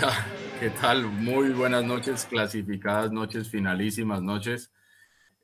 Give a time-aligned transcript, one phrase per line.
[0.60, 1.04] ¿Qué tal?
[1.06, 4.72] Muy buenas noches, clasificadas noches, finalísimas noches.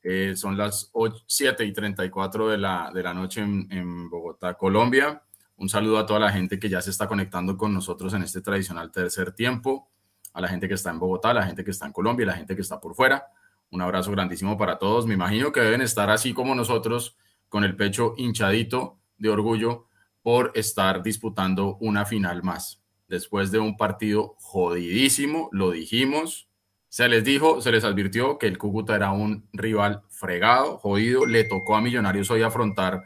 [0.03, 5.23] Eh, son las 8, 7 y 34 de la, de la noche en, Bogotá, Colombia.
[5.57, 8.41] Un saludo a toda la gente que ya se está conectando con nosotros en este
[8.41, 9.91] tradicional tercer tiempo,
[10.33, 12.29] a la gente que está en Bogotá, a la gente que está en Colombia, a
[12.29, 13.27] la gente que está por fuera.
[13.71, 15.07] Un abrazo grandísimo para todos.
[15.07, 17.17] Me imagino que deben estar así como nosotros,
[17.49, 19.89] con el pecho hinchadito de orgullo
[20.23, 22.86] por estar disputando una final más.
[23.09, 26.49] Después de un partido jodidísimo, lo dijimos,
[26.89, 31.27] se les dijo, se les advirtió que el Cúcuta era un rival fregado, jodido.
[31.27, 33.03] Le tocó a Millonarios hoy afrontar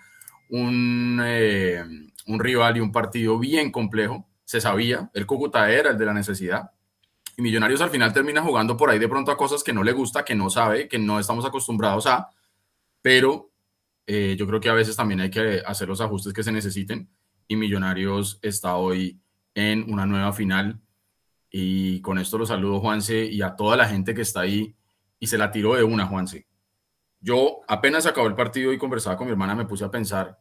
[0.48, 1.82] un, eh,
[2.26, 4.28] un rival y un partido bien complejo.
[4.44, 6.70] Se sabía, el Cúcuta era el de la necesidad.
[7.36, 9.92] Y Millonarios al final termina jugando por ahí de pronto a cosas que no le
[9.92, 12.28] gusta, que no sabe, que no estamos acostumbrados a.
[13.02, 13.50] Pero
[14.06, 17.08] eh, yo creo que a veces también hay que hacer los ajustes que se necesiten.
[17.48, 19.20] Y Millonarios está hoy
[19.60, 20.80] en una nueva final.
[21.50, 24.74] Y con esto lo saludo, Juanse, y a toda la gente que está ahí.
[25.18, 26.46] Y se la tiró de una, Juanse.
[27.20, 30.38] Yo apenas acabó el partido y conversaba con mi hermana, me puse a pensar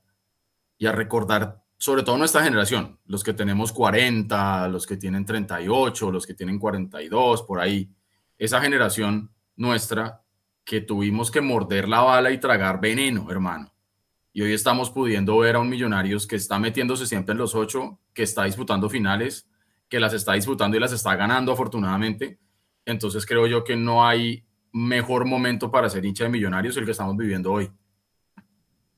[0.77, 6.11] y a recordar, sobre todo nuestra generación, los que tenemos 40, los que tienen 38,
[6.11, 7.91] los que tienen 42, por ahí.
[8.37, 10.23] Esa generación nuestra
[10.63, 13.73] que tuvimos que morder la bala y tragar veneno, hermano.
[14.31, 17.99] Y hoy estamos pudiendo ver a un Millonarios que está metiéndose siempre en los ocho,
[18.13, 19.49] que está disputando finales,
[19.87, 22.37] que las está disputando y las está ganando afortunadamente.
[22.85, 26.91] Entonces creo yo que no hay mejor momento para ser hincha de Millonarios el que
[26.91, 27.71] estamos viviendo hoy.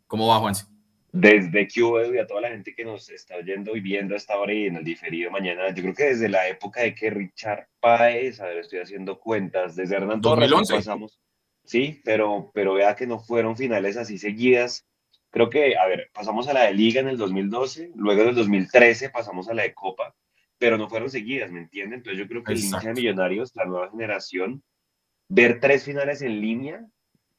[0.08, 0.66] ¿Cómo va, Juanse?
[1.14, 4.54] Desde QV y a toda la gente que nos está oyendo y viendo hasta ahora
[4.54, 8.40] y en el diferido mañana, yo creo que desde la época de que Richard Páez,
[8.40, 11.20] a ver, estoy haciendo cuentas, desde Hernán Torres pasamos,
[11.66, 14.86] sí, pero, pero vea que no fueron finales así seguidas.
[15.32, 18.36] Creo que, a ver, pasamos a la de Liga en el 2012, luego en el
[18.36, 20.14] 2013 pasamos a la de Copa,
[20.58, 22.00] pero no fueron seguidas, ¿me entienden?
[22.00, 22.78] Entonces yo creo que Exacto.
[22.78, 24.62] el hincha de Millonarios, la nueva generación,
[25.30, 26.86] ver tres finales en línea,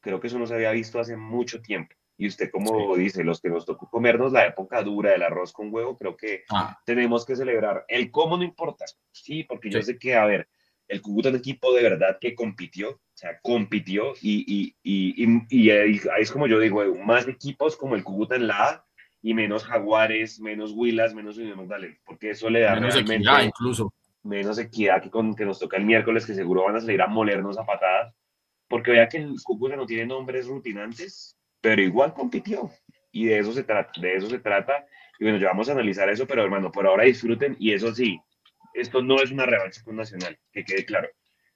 [0.01, 1.95] creo que eso no se había visto hace mucho tiempo.
[2.17, 3.01] Y usted, como sí.
[3.01, 6.43] dice, los que nos tocó comernos la época dura del arroz con huevo, creo que
[6.49, 6.79] ah.
[6.85, 7.85] tenemos que celebrar.
[7.87, 10.47] El cómo no importa, sí, porque yo sé que, a ver,
[10.87, 15.69] el Cúcuta es un equipo de verdad que compitió, sea, compitió y, y, y, y,
[15.71, 18.85] ahí es como yo digo, más equipos como el Cúcuta en la A
[19.21, 23.43] y menos Jaguares, menos Huilas, menos Unión Magdalena, porque eso le da menos realmente equidad,
[23.43, 23.93] incluso.
[24.23, 27.07] menos equidad que, con, que nos toca el miércoles, que seguro van a salir a
[27.07, 28.13] molernos a patadas,
[28.67, 32.69] porque vea que el Cúcuta no tiene nombres rutinantes, pero igual compitió
[33.13, 34.85] y de eso se trata, de eso se trata.
[35.17, 38.19] Y bueno, ya vamos a analizar eso, pero hermano, por ahora disfruten y eso sí,
[38.73, 41.07] esto no es una revancha con Nacional, que quede claro.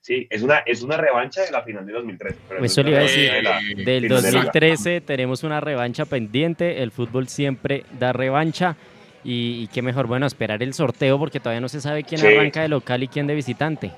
[0.07, 2.37] Sí, es una, es una revancha de la final de 2013.
[2.47, 6.81] Pero Eso le iba a decir, de la, del 2013 de tenemos una revancha pendiente,
[6.81, 8.77] el fútbol siempre da revancha
[9.25, 12.27] y, y, qué mejor, bueno, esperar el sorteo porque todavía no se sabe quién sí.
[12.27, 13.91] arranca de local y quién de visitante.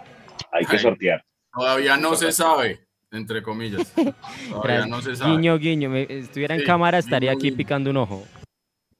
[0.52, 1.24] Hay que sortear.
[1.53, 2.80] Todavía no se sabe
[3.12, 3.94] entre comillas.
[4.50, 5.34] Todavía no se sabe.
[5.34, 5.92] Guiño, guiño.
[5.92, 8.25] Me, estuviera en cámara, estaría guiño, aquí picando un ojo.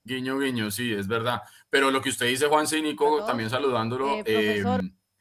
[0.04, 1.42] Guiño, guiño, sí, es verdad.
[1.72, 4.64] Pero lo que usted dice, Juan y Nico, también saludándolo, eh, eh,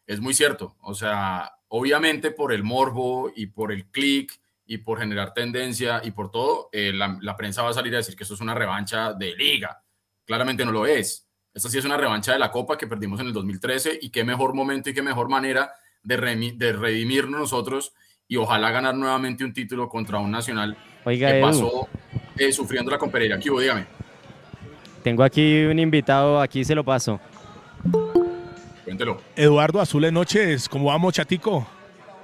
[0.07, 0.77] es muy cierto.
[0.81, 4.33] O sea, obviamente por el morbo y por el click
[4.67, 7.99] y por generar tendencia y por todo, eh, la, la, prensa va a salir a
[7.99, 9.83] decir que esto es una revancha de liga.
[10.25, 11.27] Claramente no lo es.
[11.55, 14.25] Esta sí es una revancha de la Copa que perdimos en el 2013 y qué
[14.25, 17.93] mejor momento y qué mejor manera de, redimirnos nosotros
[18.27, 21.89] y ojalá ganar nuevamente un título contra un nacional Oiga, que pasó
[22.37, 23.39] eh, sufriendo la con Pereira.
[23.39, 23.61] ¿Qué hubo?
[23.61, 23.87] Dígame.
[25.03, 27.21] Tengo aquí un invitado, aquí se lo paso.
[28.89, 29.21] Cuéntelo.
[29.37, 31.67] Eduardo Azules Noches, ¿cómo vamos, chatico?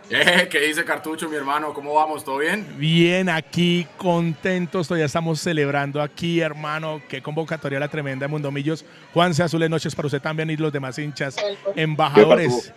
[0.08, 1.74] Eh, ¿Qué dice Cartucho, mi hermano?
[1.74, 2.24] ¿Cómo vamos?
[2.24, 2.66] ¿Todo bien?
[2.78, 7.02] Bien, aquí contentos, todavía estamos celebrando aquí, hermano.
[7.06, 8.82] Qué convocatoria la tremenda de Mundomillos.
[9.12, 11.36] Juanse Azules Noches para usted también y los demás hinchas,
[11.76, 12.72] embajadores.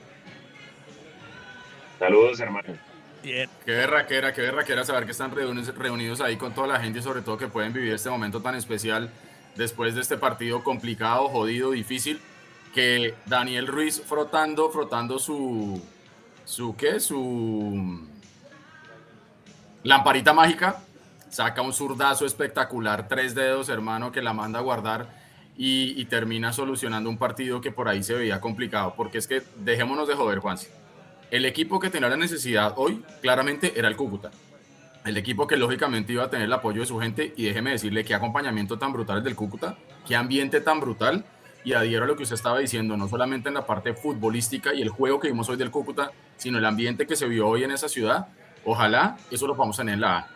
[1.97, 2.73] Saludos, hermano.
[3.23, 3.49] Bien.
[3.65, 7.01] Qué berraquera, qué berraquera saber que están reunidos, reunidos ahí con toda la gente y
[7.01, 9.09] sobre todo que pueden vivir este momento tan especial
[9.55, 12.19] después de este partido complicado, jodido, difícil,
[12.73, 15.81] que Daniel Ruiz frotando, frotando su,
[16.45, 16.99] su, ¿qué?
[16.99, 18.07] Su
[19.83, 20.81] lamparita mágica,
[21.29, 25.07] saca un zurdazo espectacular, tres dedos, hermano, que la manda a guardar
[25.57, 29.43] y, y termina solucionando un partido que por ahí se veía complicado, porque es que
[29.57, 30.69] dejémonos de joder, Juanse
[31.31, 34.31] el equipo que tenía la necesidad hoy claramente era el Cúcuta.
[35.05, 38.03] El equipo que lógicamente iba a tener el apoyo de su gente y déjeme decirle
[38.03, 41.25] qué acompañamiento tan brutal es del Cúcuta, qué ambiente tan brutal
[41.67, 44.81] y adhiero a lo que usted estaba diciendo, no solamente en la parte futbolística y
[44.81, 47.71] el juego que vimos hoy del Cúcuta, sino el ambiente que se vio hoy en
[47.71, 48.29] esa ciudad.
[48.63, 50.27] Ojalá eso lo podamos tener en la A.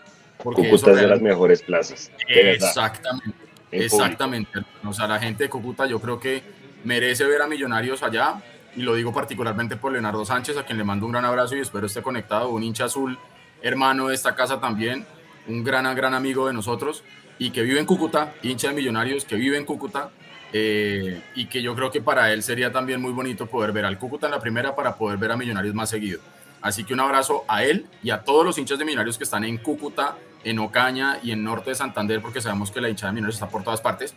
[0.43, 2.11] Porque Cúcuta es de las mejores plazas.
[2.27, 3.37] Exactamente,
[3.71, 4.59] exactamente.
[4.83, 6.43] O sea, la gente de Cúcuta yo creo que
[6.83, 8.43] merece ver a Millonarios allá
[8.75, 11.61] y lo digo particularmente por Leonardo Sánchez, a quien le mando un gran abrazo y
[11.61, 13.17] espero esté conectado, un hincha azul,
[13.61, 15.05] hermano de esta casa también,
[15.47, 17.05] un gran, gran amigo de nosotros
[17.39, 20.11] y que vive en Cúcuta, hincha de Millonarios, que vive en Cúcuta,
[20.53, 23.97] eh, y que yo creo que para él sería también muy bonito poder ver al
[23.97, 26.19] Cúcuta en la primera para poder ver a Millonarios más seguido.
[26.61, 29.43] Así que un abrazo a él y a todos los hinchas de Millonarios que están
[29.43, 33.15] en Cúcuta, en Ocaña y en Norte de Santander, porque sabemos que la hinchada de
[33.15, 34.13] Millonarios está por todas partes.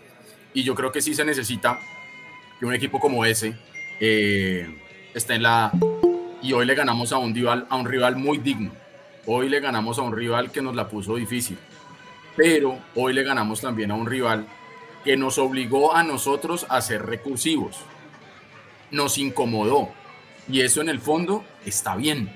[0.52, 1.78] Y yo creo que sí se necesita
[2.58, 3.56] que un equipo como ese
[4.00, 4.68] eh,
[5.14, 5.72] esté en la...
[6.42, 8.72] Y hoy le ganamos a un, rival, a un rival muy digno.
[9.24, 11.56] Hoy le ganamos a un rival que nos la puso difícil.
[12.36, 14.46] Pero hoy le ganamos también a un rival
[15.04, 17.76] que nos obligó a nosotros a ser recursivos.
[18.90, 19.90] Nos incomodó.
[20.48, 22.34] Y eso en el fondo está bien.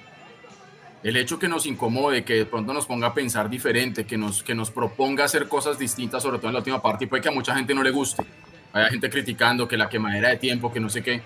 [1.02, 4.42] El hecho que nos incomode, que de pronto nos ponga a pensar diferente, que nos,
[4.42, 7.28] que nos proponga hacer cosas distintas, sobre todo en la última parte, y puede que
[7.28, 8.24] a mucha gente no le guste.
[8.72, 11.22] Hay gente criticando que la quemadera de tiempo, que no sé qué.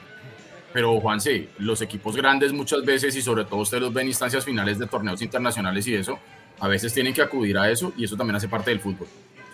[0.72, 4.44] Pero Juan, sí, los equipos grandes muchas veces, y sobre todo ustedes los ven instancias
[4.44, 6.18] finales de torneos internacionales y eso,
[6.60, 9.08] a veces tienen que acudir a eso y eso también hace parte del fútbol.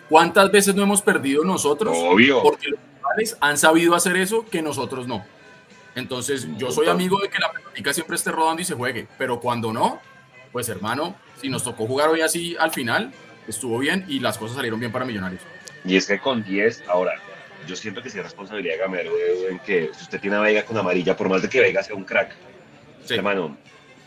[0.08, 1.96] ¿Cuántas veces no hemos perdido nosotros?
[1.98, 2.42] Obvio.
[2.42, 5.24] Porque los rivales han sabido hacer eso que nosotros no.
[5.94, 9.40] Entonces, yo soy amigo de que la práctica siempre esté rodando y se juegue, pero
[9.40, 10.00] cuando no,
[10.52, 13.12] pues hermano, si nos tocó jugar hoy así al final,
[13.48, 15.42] estuvo bien y las cosas salieron bien para Millonarios.
[15.84, 17.14] Y es que con 10, ahora,
[17.66, 19.12] yo siento que sí es responsabilidad de Gamero
[19.48, 21.96] en que si usted tiene a Vega con amarilla, por más de que Vega sea
[21.96, 22.34] un crack,
[23.10, 23.56] hermano,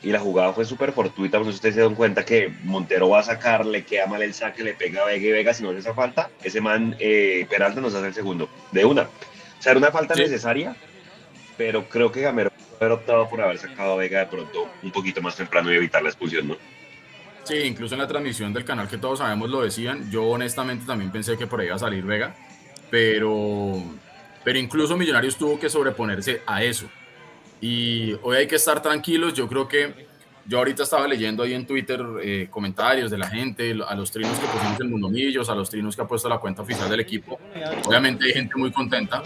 [0.04, 3.24] y la jugada fue súper fortuita, pues ustedes se dan cuenta que Montero va a
[3.24, 5.80] sacar, le queda mal el saque, le pega a Vega y Vega, si no le
[5.80, 9.04] hace falta, ese man eh, Peralta nos hace el segundo, de una.
[9.04, 10.76] O sea, era una falta necesaria,
[11.56, 15.22] pero creo que Gamero haber optado por haber sacado a Vega de pronto un poquito
[15.22, 16.58] más temprano y evitar la expulsión, ¿no?
[17.44, 21.12] Sí, incluso en la transmisión del canal que todos sabemos lo decían, yo honestamente también
[21.12, 22.36] pensé que por ahí iba a salir Vega,
[22.90, 23.84] pero,
[24.44, 26.90] pero incluso Millonarios tuvo que sobreponerse a eso.
[27.62, 29.36] Y hoy hay que estar tranquilos.
[29.36, 30.10] Yo creo que
[30.46, 34.38] yo ahorita estaba leyendo ahí en Twitter eh, comentarios de la gente, a los trinos
[34.40, 37.40] que pusimos en Mundomillos, a los trinos que ha puesto la cuenta oficial del equipo.
[37.86, 39.22] Obviamente hay gente muy contenta,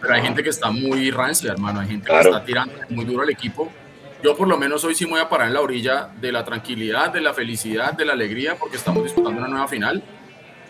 [0.00, 1.80] pero hay gente que está muy rancia, hermano.
[1.80, 3.70] Hay gente que está tirando muy duro al equipo.
[4.22, 6.44] Yo por lo menos hoy sí me voy a parar en la orilla de la
[6.44, 10.02] tranquilidad, de la felicidad, de la alegría, porque estamos disputando una nueva final.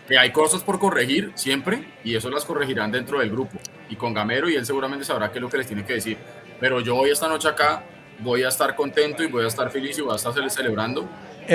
[0.09, 3.59] Que hay cosas por corregir siempre y eso las corregirán dentro del grupo.
[3.89, 6.17] Y con Gamero y él seguramente sabrá qué es lo que les tiene que decir
[6.61, 7.83] pero yo hoy esta noche acá
[8.21, 11.09] voy a estar contento y voy a estar feliz y voy a estar celebrando.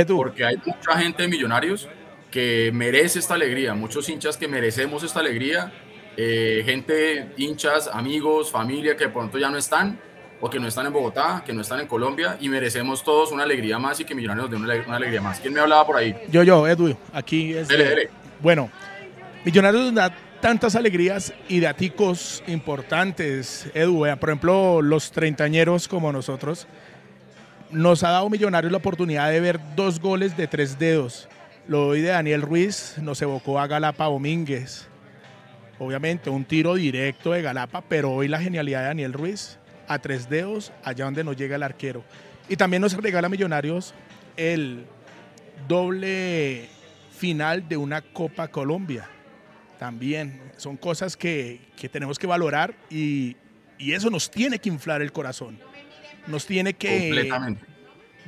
[0.08, 1.88] Porque hay mucha gente de millonarios
[2.32, 5.72] que merece esta alegría, muchos hinchas que merecemos esta alegría,
[6.18, 10.00] eh, gente, hinchas, amigos, familia que de pronto ya no están
[10.42, 13.44] o que no están en Bogotá, que no están en Colombia y merecemos todos una
[13.44, 15.40] alegría más y que Millonarios nos den una, alegría más.
[15.40, 16.14] ¿Quién me hablaba por ahí?
[16.30, 17.70] Yo, yo, Edu, aquí es...
[18.42, 18.70] Bueno,
[19.46, 19.94] Millonarios
[20.46, 24.06] tantas alegrías y daticos importantes, Edu.
[24.20, 26.68] Por ejemplo, los treintañeros como nosotros,
[27.72, 31.28] nos ha dado Millonarios la oportunidad de ver dos goles de tres dedos.
[31.68, 34.88] Lo doy de Daniel Ruiz, nos evocó a Galapa Domínguez.
[35.80, 39.58] Obviamente, un tiro directo de Galapa, pero hoy la genialidad de Daniel Ruiz
[39.88, 42.04] a tres dedos, allá donde no llega el arquero.
[42.48, 43.96] Y también nos regala Millonarios
[44.38, 44.86] el
[45.68, 46.70] doble
[47.18, 49.10] final de una Copa Colombia
[49.78, 51.60] también son cosas que,
[51.92, 53.38] tenemos que valorar y,
[53.78, 55.60] eso nos tiene que inflar el corazón.
[56.28, 57.30] Nos tiene que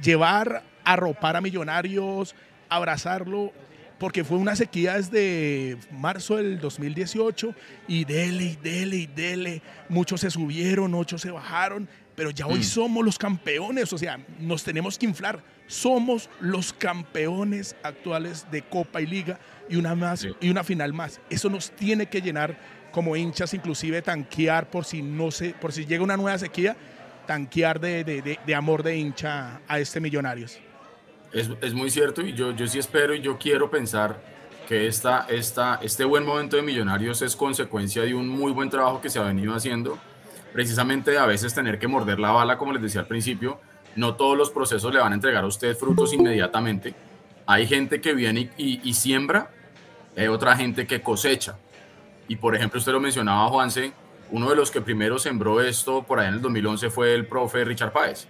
[0.03, 2.35] llevar a ropar a millonarios,
[2.69, 3.53] abrazarlo,
[3.97, 7.55] porque fue una sequía desde marzo del 2018
[7.87, 9.61] y dele y dele y dele.
[9.89, 12.63] Muchos se subieron, muchos se bajaron, pero ya hoy mm.
[12.63, 15.39] somos los campeones, o sea, nos tenemos que inflar.
[15.67, 21.21] Somos los campeones actuales de Copa y Liga y una más y una final más.
[21.29, 22.57] Eso nos tiene que llenar
[22.91, 26.75] como hinchas, inclusive tanquear por si no se, por si llega una nueva sequía,
[27.27, 30.57] tanquear de, de, de, amor de hincha a este Millonarios.
[31.31, 34.19] Es, es, muy cierto y yo, yo sí espero y yo quiero pensar
[34.67, 39.01] que esta, esta, este buen momento de Millonarios es consecuencia de un muy buen trabajo
[39.01, 39.99] que se ha venido haciendo,
[40.53, 43.59] precisamente a veces tener que morder la bala, como les decía al principio,
[43.95, 46.93] no todos los procesos le van a entregar a usted frutos inmediatamente.
[47.45, 49.49] Hay gente que viene y, siembra
[50.15, 51.57] hay otra gente que cosecha.
[52.27, 53.93] Y por ejemplo, usted lo mencionaba, Juanse,
[54.31, 57.63] uno de los que primero sembró esto por ahí en el 2011 fue el profe
[57.63, 58.27] Richard Páez.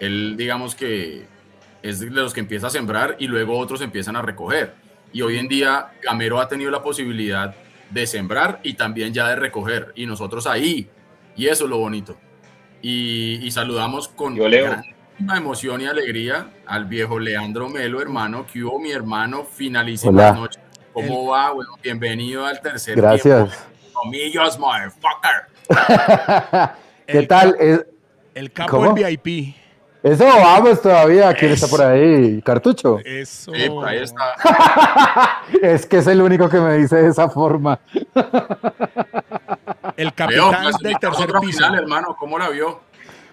[0.00, 1.26] Él, digamos que
[1.82, 4.74] es de los que empieza a sembrar y luego otros empiezan a recoger.
[5.12, 7.54] Y hoy en día Gamero ha tenido la posibilidad
[7.90, 9.92] de sembrar y también ya de recoger.
[9.94, 10.88] Y nosotros ahí.
[11.36, 12.16] Y eso es lo bonito.
[12.82, 14.84] Y, saludamos con gran
[15.36, 20.60] emoción y alegría al viejo Leandro Melo, hermano, que hubo mi hermano, finalísima noche
[20.92, 21.52] ¿Cómo va?
[21.52, 23.66] Bueno, bienvenido al tercer Gracias.
[23.92, 25.46] Comillos, motherfucker.
[27.06, 27.56] ¿Qué tal?
[28.34, 29.54] El capo del VIP.
[30.02, 31.32] Eso vamos todavía.
[31.34, 32.40] ¿Quién está por ahí?
[32.42, 32.98] ¿Cartucho?
[33.04, 33.52] Eso.
[33.52, 34.34] Sí, ahí está.
[35.62, 37.78] es que es el único que me dice de esa forma.
[39.96, 41.58] el capitán del tercer piso.
[41.58, 42.80] Final, hermano, ¿cómo la vio?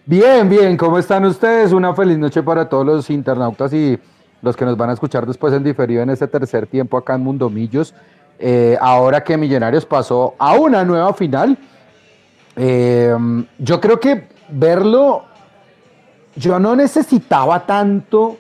[0.06, 0.78] Bien, bien.
[0.78, 1.72] ¿Cómo están ustedes?
[1.74, 4.00] Una feliz noche para todos los internautas y
[4.42, 7.22] los que nos van a escuchar después en diferido en este tercer tiempo acá en
[7.22, 7.94] Mundomillos.
[8.40, 11.58] Eh, ahora que Millonarios pasó a una nueva final,
[12.56, 13.16] eh,
[13.58, 15.26] yo creo que verlo
[16.38, 18.38] yo no necesitaba tanto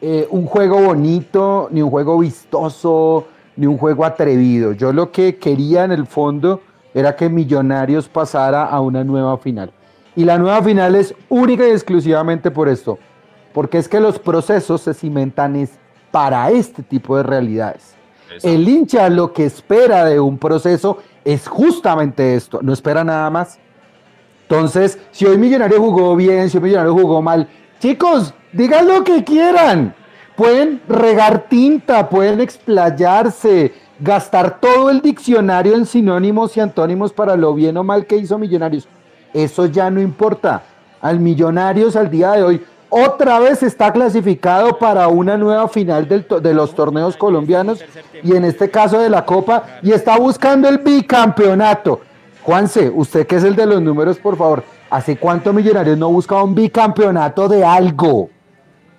[0.00, 4.72] eh, un juego bonito, ni un juego vistoso, ni un juego atrevido.
[4.72, 6.60] Yo lo que quería en el fondo
[6.94, 9.72] era que Millonarios pasara a una nueva final.
[10.16, 12.98] Y la nueva final es única y exclusivamente por esto,
[13.52, 15.78] porque es que los procesos se cimentan es
[16.10, 17.94] para este tipo de realidades.
[18.42, 23.58] El hincha lo que espera de un proceso es justamente esto, no espera nada más.
[24.42, 29.24] Entonces, si hoy Millonario jugó bien, si hoy Millonario jugó mal, chicos, digan lo que
[29.24, 29.94] quieran.
[30.36, 37.54] Pueden regar tinta, pueden explayarse, gastar todo el diccionario en sinónimos y antónimos para lo
[37.54, 38.88] bien o mal que hizo Millonarios.
[39.32, 40.62] Eso ya no importa.
[41.00, 46.54] Al Millonarios al día de hoy otra vez está clasificado para una nueva final de
[46.54, 47.84] los torneos colombianos
[48.22, 52.00] y en este caso de la Copa y está buscando el bicampeonato.
[52.42, 56.42] Juanse, usted que es el de los números, por favor, ¿hace cuánto Millonarios no buscaba
[56.42, 58.28] un bicampeonato de algo?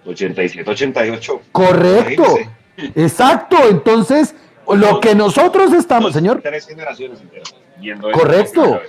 [0.05, 1.41] 87, 88.
[1.51, 2.23] Correcto.
[2.95, 3.57] Exacto.
[3.69, 4.33] Entonces,
[4.75, 6.41] lo que nosotros estamos, señor.
[6.41, 7.19] Tres generaciones
[8.13, 8.81] Correcto.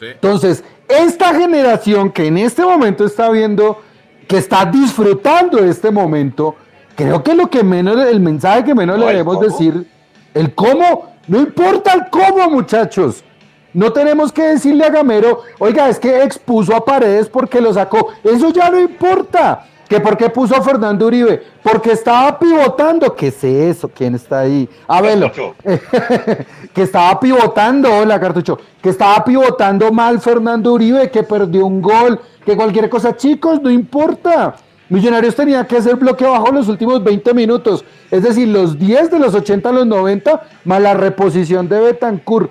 [0.00, 3.80] Entonces, esta generación que en este momento está viendo,
[4.26, 6.56] que está disfrutando de este momento,
[6.96, 9.86] creo que lo que menos, el mensaje que menos le debemos decir,
[10.34, 13.24] el cómo, no importa el cómo, muchachos.
[13.72, 18.12] No tenemos que decirle a Gamero, oiga, es que expuso a Paredes porque lo sacó.
[18.22, 19.66] Eso ya no importa.
[19.88, 21.42] ¿Que por qué puso a Fernando Uribe?
[21.62, 23.14] Porque estaba pivotando.
[23.14, 23.88] ¿Qué es eso?
[23.88, 24.68] ¿Quién está ahí?
[24.88, 25.30] A verlo.
[26.74, 28.58] que estaba pivotando, hola Cartucho.
[28.82, 33.16] Que estaba pivotando mal Fernando Uribe, que perdió un gol, que cualquier cosa.
[33.16, 34.56] Chicos, no importa.
[34.88, 37.84] Millonarios tenía que hacer bloque bajo los últimos 20 minutos.
[38.10, 42.50] Es decir, los 10 de los 80 a los 90, más la reposición de Betancourt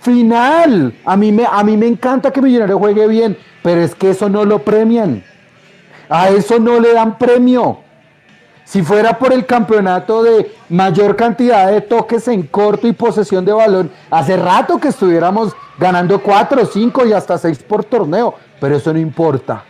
[0.00, 0.94] final.
[1.04, 4.28] A mí, me, a mí me encanta que Millonario juegue bien, pero es que eso
[4.28, 5.24] no lo premian.
[6.08, 7.80] A eso no le dan premio.
[8.64, 13.52] Si fuera por el campeonato de mayor cantidad de toques en corto y posesión de
[13.52, 18.92] balón, hace rato que estuviéramos ganando 4, 5 y hasta 6 por torneo, pero eso
[18.92, 19.64] no importa.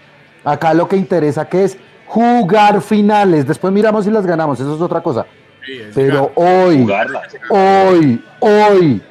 [0.45, 3.47] Acá lo que interesa que es jugar finales.
[3.47, 5.27] Después miramos si las ganamos, eso es otra cosa.
[5.95, 6.89] pero hoy,
[7.51, 9.03] hoy, hoy,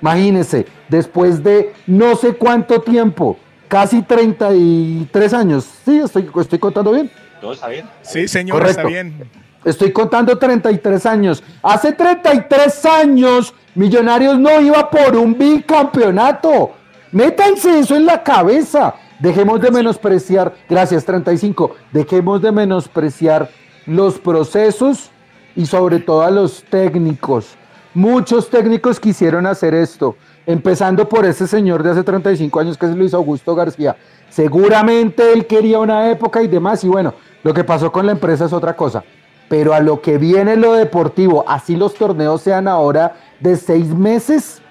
[0.00, 3.36] Imagínense, después de no sé cuánto tiempo,
[3.68, 5.68] casi 33 años.
[5.84, 7.10] Sí, estoy, estoy contando bien.
[7.40, 7.86] ¿Todo está bien?
[8.02, 9.28] Sí, señor, está bien.
[9.64, 11.42] Estoy contando 33 años.
[11.62, 16.72] Hace 33 años, Millonarios no iba por un bicampeonato.
[17.12, 18.94] Métanse eso en la cabeza.
[19.20, 23.50] Dejemos de menospreciar, gracias 35, dejemos de menospreciar
[23.86, 25.10] los procesos
[25.56, 27.56] y sobre todo a los técnicos.
[27.94, 30.16] Muchos técnicos quisieron hacer esto,
[30.48, 33.96] empezando por ese señor de hace 35 años que es Luis Augusto García.
[34.30, 37.12] Seguramente él quería una época y demás, y bueno,
[37.42, 39.04] lo que pasó con la empresa es otra cosa.
[39.50, 44.62] Pero a lo que viene lo deportivo, así los torneos sean ahora de seis meses,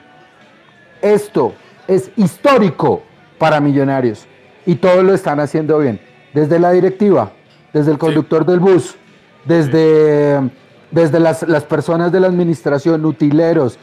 [1.00, 1.54] esto
[1.88, 3.04] es histórico
[3.38, 4.26] para Millonarios
[4.66, 6.02] y todos lo están haciendo bien.
[6.34, 7.34] Desde la directiva,
[7.72, 8.96] desde el conductor del bus,
[9.46, 10.42] desde
[10.92, 13.78] desde las, personas de la administración, utileros,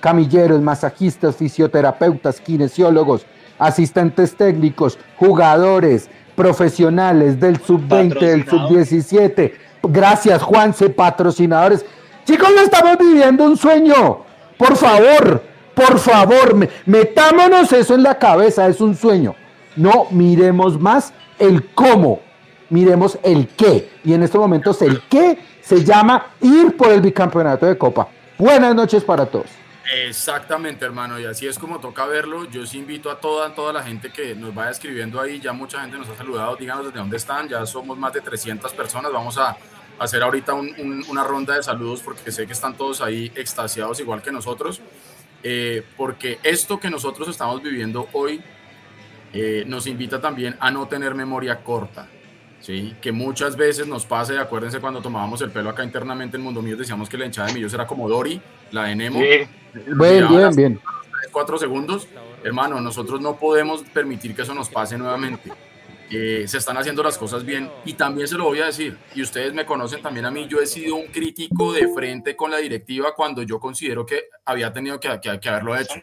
[0.00, 3.26] camilleros, masajistas, fisioterapeutas, kinesiólogos,
[3.58, 9.52] asistentes técnicos, jugadores, profesionales del sub-20, del sub-17.
[9.82, 11.84] Gracias, Juanse, patrocinadores.
[12.24, 14.20] Chicos, no estamos viviendo un sueño.
[14.56, 15.42] Por favor,
[15.74, 19.34] por favor, metámonos eso en la cabeza, es un sueño.
[19.76, 22.20] No miremos más el cómo,
[22.68, 23.90] miremos el qué.
[24.04, 28.08] Y en estos momentos el qué se llama ir por el bicampeonato de Copa.
[28.38, 29.57] Buenas noches para todos.
[29.90, 32.44] Exactamente, hermano, y así es como toca verlo.
[32.44, 35.40] Yo os invito a toda, toda la gente que nos vaya escribiendo ahí.
[35.40, 36.56] Ya mucha gente nos ha saludado.
[36.56, 37.48] Díganos desde dónde están.
[37.48, 39.10] Ya somos más de 300 personas.
[39.10, 39.56] Vamos a
[39.98, 44.30] hacer ahorita una ronda de saludos porque sé que están todos ahí extasiados igual que
[44.30, 44.82] nosotros.
[45.42, 48.42] Eh, porque esto que nosotros estamos viviendo hoy
[49.32, 52.08] eh, nos invita también a no tener memoria corta.
[52.60, 52.94] ¿Sí?
[53.00, 56.76] que muchas veces nos pasa, acuérdense cuando tomábamos el pelo acá internamente en Mundo Mío,
[56.76, 58.40] decíamos que la hinchada de Millos era como Dori,
[58.72, 59.20] la de Nemo.
[59.20, 59.48] Bien,
[60.28, 60.80] bien, bien.
[61.32, 62.08] Cuatro segundos,
[62.42, 65.52] hermano, nosotros no podemos permitir que eso nos pase nuevamente.
[66.10, 69.22] eh, se están haciendo las cosas bien y también se lo voy a decir, y
[69.22, 72.58] ustedes me conocen también a mí, yo he sido un crítico de frente con la
[72.58, 76.00] directiva cuando yo considero que había tenido que, que, haberlo hecho.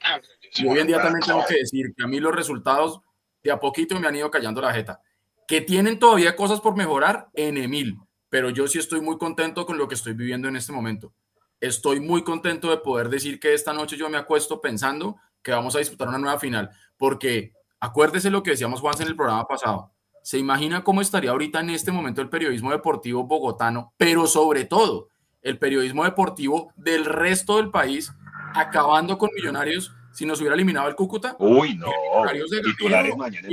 [0.57, 3.01] Y hoy en día también tengo que decir que a mí los resultados
[3.43, 5.01] de a poquito me han ido callando la jeta.
[5.47, 7.97] Que tienen todavía cosas por mejorar en Emil,
[8.29, 11.13] pero yo sí estoy muy contento con lo que estoy viviendo en este momento.
[11.59, 15.75] Estoy muy contento de poder decir que esta noche yo me acuesto pensando que vamos
[15.75, 19.95] a disputar una nueva final, porque acuérdese lo que decíamos Juan en el programa pasado
[20.25, 25.09] ¿Se imagina cómo estaría ahorita en este momento el periodismo deportivo bogotano, pero sobre todo
[25.43, 28.11] el periodismo deportivo del resto del país,
[28.55, 31.35] acabando con Millonarios si nos hubiera eliminado el Cúcuta?
[31.39, 31.87] Uy, no.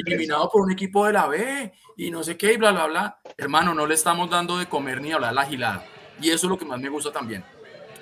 [0.07, 3.19] eliminado por un equipo de la B y no sé qué, y bla, bla, bla.
[3.37, 5.85] Hermano, no le estamos dando de comer ni hablar la gilada.
[6.21, 7.45] Y eso es lo que más me gusta también.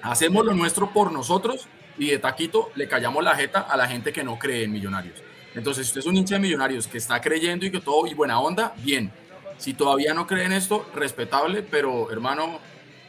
[0.03, 4.13] Hacemos lo nuestro por nosotros y de taquito le callamos la jeta a la gente
[4.13, 5.23] que no cree en Millonarios.
[5.55, 8.15] Entonces, si usted es un hincha de millonarios que está creyendo y que todo y
[8.15, 9.11] buena onda, bien.
[9.59, 12.61] Si todavía no cree en esto, respetable, pero hermano,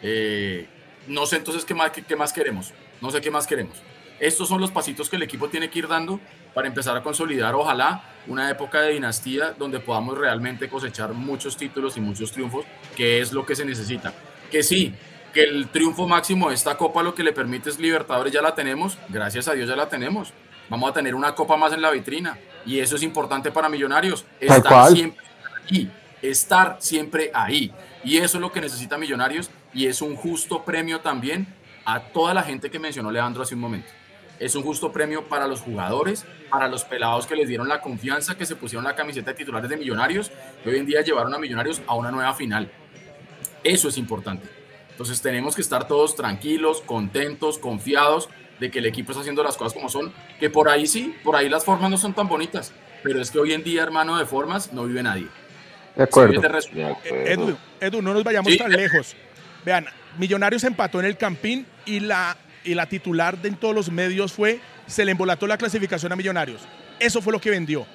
[0.02, 0.68] eh,
[1.08, 2.74] no sé entonces qué más, qué, más queremos.
[3.00, 3.78] No sé qué más queremos.
[4.22, 6.20] Estos son los pasitos que el equipo tiene que ir dando
[6.54, 11.98] para empezar a consolidar, ojalá, una época de dinastía donde podamos realmente cosechar muchos títulos
[11.98, 14.14] y muchos triunfos, que es lo que se necesita.
[14.50, 14.94] Que sí,
[15.34, 18.56] que el triunfo máximo de esta copa lo que le permite es Libertadores, ya la
[18.56, 20.32] tenemos, gracias a Dios ya la tenemos
[20.72, 22.40] vamos a tener una copa más en la vitrina.
[22.66, 24.26] Y eso es importante para Millonarios.
[24.40, 25.26] Estar siempre
[25.70, 25.92] ahí.
[26.22, 27.72] Estar siempre ahí.
[28.04, 29.52] Y eso es lo que necesita Millonarios.
[29.74, 31.46] Y es un justo premio también
[31.86, 33.90] a toda la gente que mencionó Leandro hace un momento.
[34.42, 38.36] Es un justo premio para los jugadores, para los pelados que les dieron la confianza,
[38.36, 40.32] que se pusieron la camiseta de titulares de Millonarios,
[40.66, 42.72] y hoy en día llevaron a Millonarios a una nueva final.
[43.64, 44.50] Eso es importante.
[44.90, 49.58] Entonces tenemos que estar todos tranquilos, contentos, confiados, de que el equipo está haciendo las
[49.58, 52.74] cosas como son, que por ahí sí, por ahí las formas no son tan bonitas,
[53.04, 55.28] pero es que hoy en día, hermano, de formas no vive nadie.
[55.96, 56.42] De acuerdo.
[57.04, 59.16] Edu, Edu, no nos vayamos tan lejos.
[59.64, 59.86] Vean,
[60.18, 64.34] Millonarios empató en el Campín y la, y la titular de en todos los medios
[64.34, 66.62] fue, se le embolató la clasificación a Millonarios.
[67.00, 67.86] Eso fue lo que vendió.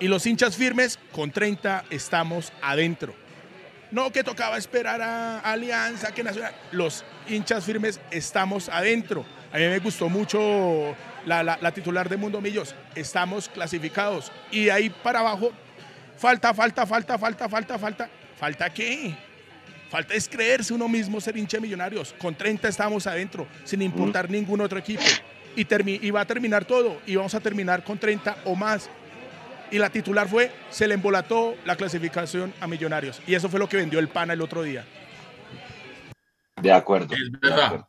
[0.00, 3.14] Y los hinchas firmes, con 30 estamos adentro.
[3.90, 6.54] No que tocaba esperar a Alianza, que Nacional.
[6.72, 9.24] Los hinchas firmes estamos adentro.
[9.52, 12.74] A mí me gustó mucho la, titular de Mundo Millos.
[12.94, 14.30] Estamos clasificados.
[14.50, 15.52] Y ahí para abajo,
[16.16, 18.10] falta, falta, falta, falta, falta, falta.
[18.38, 19.16] ¿Falta qué?
[19.90, 22.14] Falta es creerse uno mismo ser hincha de millonarios.
[22.18, 25.02] Con 30 estamos adentro, sin importar ningún otro equipo.
[25.56, 25.66] Y,
[26.06, 27.00] y va a terminar todo.
[27.06, 28.90] Y vamos a terminar con 30 o más.
[29.70, 33.20] Y la titular fue, se le embolató la clasificación a millonarios.
[33.26, 34.84] Y eso fue lo que vendió el PANA el otro día.
[36.60, 37.14] De acuerdo.
[37.14, 37.86] Es verdad.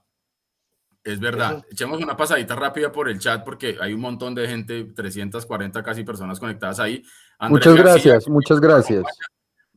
[1.03, 1.63] Es verdad.
[1.71, 6.03] Echemos una pasadita rápida por el chat porque hay un montón de gente, 340 casi
[6.03, 7.03] personas conectadas ahí.
[7.41, 9.03] muchas gracias, muchas gracias.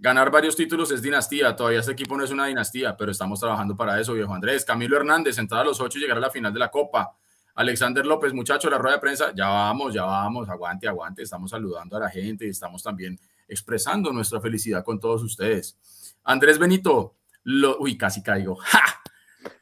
[0.03, 1.55] Ganar varios títulos es dinastía.
[1.55, 4.65] Todavía este equipo no es una dinastía, pero estamos trabajando para eso, viejo Andrés.
[4.65, 7.17] Camilo Hernández, entrar a los ocho y llegar a la final de la Copa.
[7.55, 9.33] Alexander López, muchacho, la rueda de prensa.
[9.33, 11.23] Ya vamos, ya vamos, aguante, aguante.
[11.23, 15.79] Estamos saludando a la gente y estamos también expresando nuestra felicidad con todos ustedes.
[16.25, 18.57] Andrés Benito, lo, uy, casi caigo.
[18.57, 18.81] ¡Ja!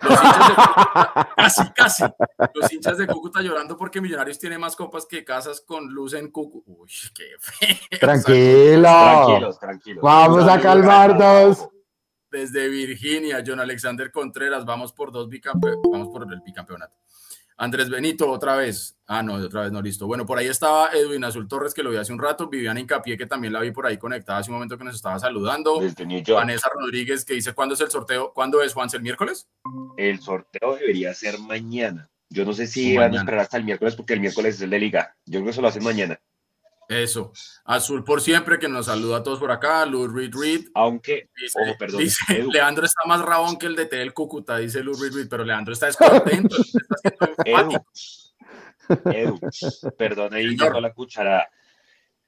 [0.01, 2.05] Los hinchas de Cúcuta, casi, casi.
[2.55, 6.31] Los hinchas de Cúcuta llorando porque Millonarios tiene más copas que casas con luz en
[6.31, 6.71] Cúcuta.
[6.71, 7.99] Uy, qué feo.
[8.01, 8.83] Tranquilo.
[8.83, 10.03] Tranquilos, tranquilos.
[10.03, 11.69] Vamos a calmarnos.
[12.31, 15.91] Desde Virginia, John Alexander Contreras, vamos por dos bicampeonatos.
[15.91, 16.97] Vamos por el bicampeonato.
[17.61, 18.97] Andrés Benito, otra vez.
[19.07, 20.07] Ah, no, otra vez no, listo.
[20.07, 22.49] Bueno, por ahí estaba Edwin Azul Torres, que lo vi hace un rato.
[22.49, 25.19] Viviana Incapié, que también la vi por ahí conectada hace un momento que nos estaba
[25.19, 25.79] saludando.
[26.35, 28.33] Vanessa Rodríguez, que dice, ¿cuándo es el sorteo?
[28.33, 28.89] ¿Cuándo es, Juan?
[28.91, 29.47] ¿El miércoles?
[29.99, 32.09] El sorteo debería ser mañana.
[32.31, 34.71] Yo no sé si van a esperar hasta el miércoles, porque el miércoles es el
[34.71, 35.15] de liga.
[35.27, 36.19] Yo creo que eso lo hacen mañana.
[36.91, 37.33] Eso.
[37.67, 39.87] Azul por siempre, que nos saluda a todos por acá.
[39.87, 40.67] Luz Reed Reed.
[40.75, 42.03] Aunque, dice, perdón,
[42.53, 45.73] Leandro está más rabón que el de del Cúcuta, dice Luz Reed Reed, pero Leandro
[45.73, 46.57] está descontento.
[47.45, 47.71] Edu,
[49.05, 49.39] Edu,
[49.97, 51.49] perdón ahí no la cuchara.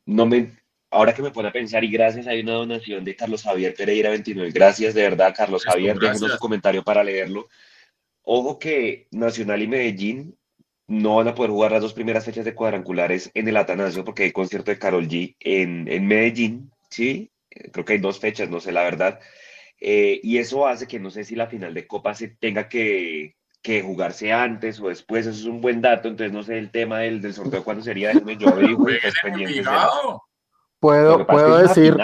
[0.06, 0.56] No me,
[0.90, 4.10] ahora que me pone a pensar, y gracias, hay una donación de Carlos Javier Pereira
[4.10, 4.52] 29.
[4.52, 5.98] Gracias, de verdad, Carlos Javier.
[5.98, 7.48] Déjenos su comentario para leerlo.
[8.22, 10.38] Ojo que Nacional y Medellín
[10.92, 14.24] no van a poder jugar las dos primeras fechas de cuadrangulares en el Atanasio porque
[14.24, 17.30] hay concierto de Carol G en, en Medellín, ¿sí?
[17.48, 19.18] Creo que hay dos fechas, no sé la verdad.
[19.80, 23.36] Eh, y eso hace que no sé si la final de Copa se tenga que,
[23.62, 27.00] que, jugarse antes o después, eso es un buen dato, entonces no sé el tema
[27.00, 28.54] del, del sorteo cuándo sería, déjeme yo
[30.78, 31.96] Puedo, puedo decir,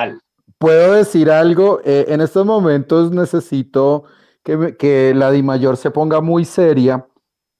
[0.56, 4.04] puedo decir algo, eh, en estos momentos necesito
[4.42, 7.06] que, que la Di Mayor se ponga muy seria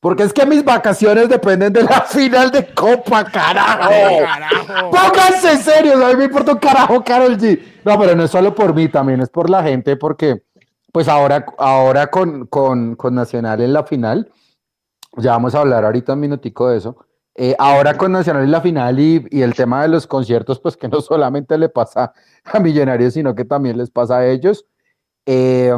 [0.01, 3.91] Porque es que mis vacaciones dependen de la final de Copa, carajo.
[4.91, 7.61] Pónganse serios, a mí me importa un carajo, Carol G.
[7.85, 10.43] No, pero no es solo por mí, también es por la gente, porque
[10.93, 14.31] pues ahora, ahora con, con, con Nacional en la final,
[15.17, 16.97] ya vamos a hablar ahorita un minutico de eso.
[17.35, 20.77] Eh, ahora con Nacional en la final y, y, el tema de los conciertos, pues
[20.77, 22.13] que no solamente le pasa
[22.45, 24.65] a Millonarios, sino que también les pasa a ellos.
[25.27, 25.73] Eh,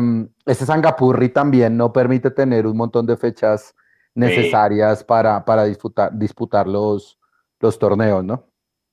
[0.46, 3.74] este Sangapurri también no permite tener un montón de fechas
[4.14, 7.18] necesarias para, para disputar, disputar los,
[7.60, 8.50] los torneos, ¿no?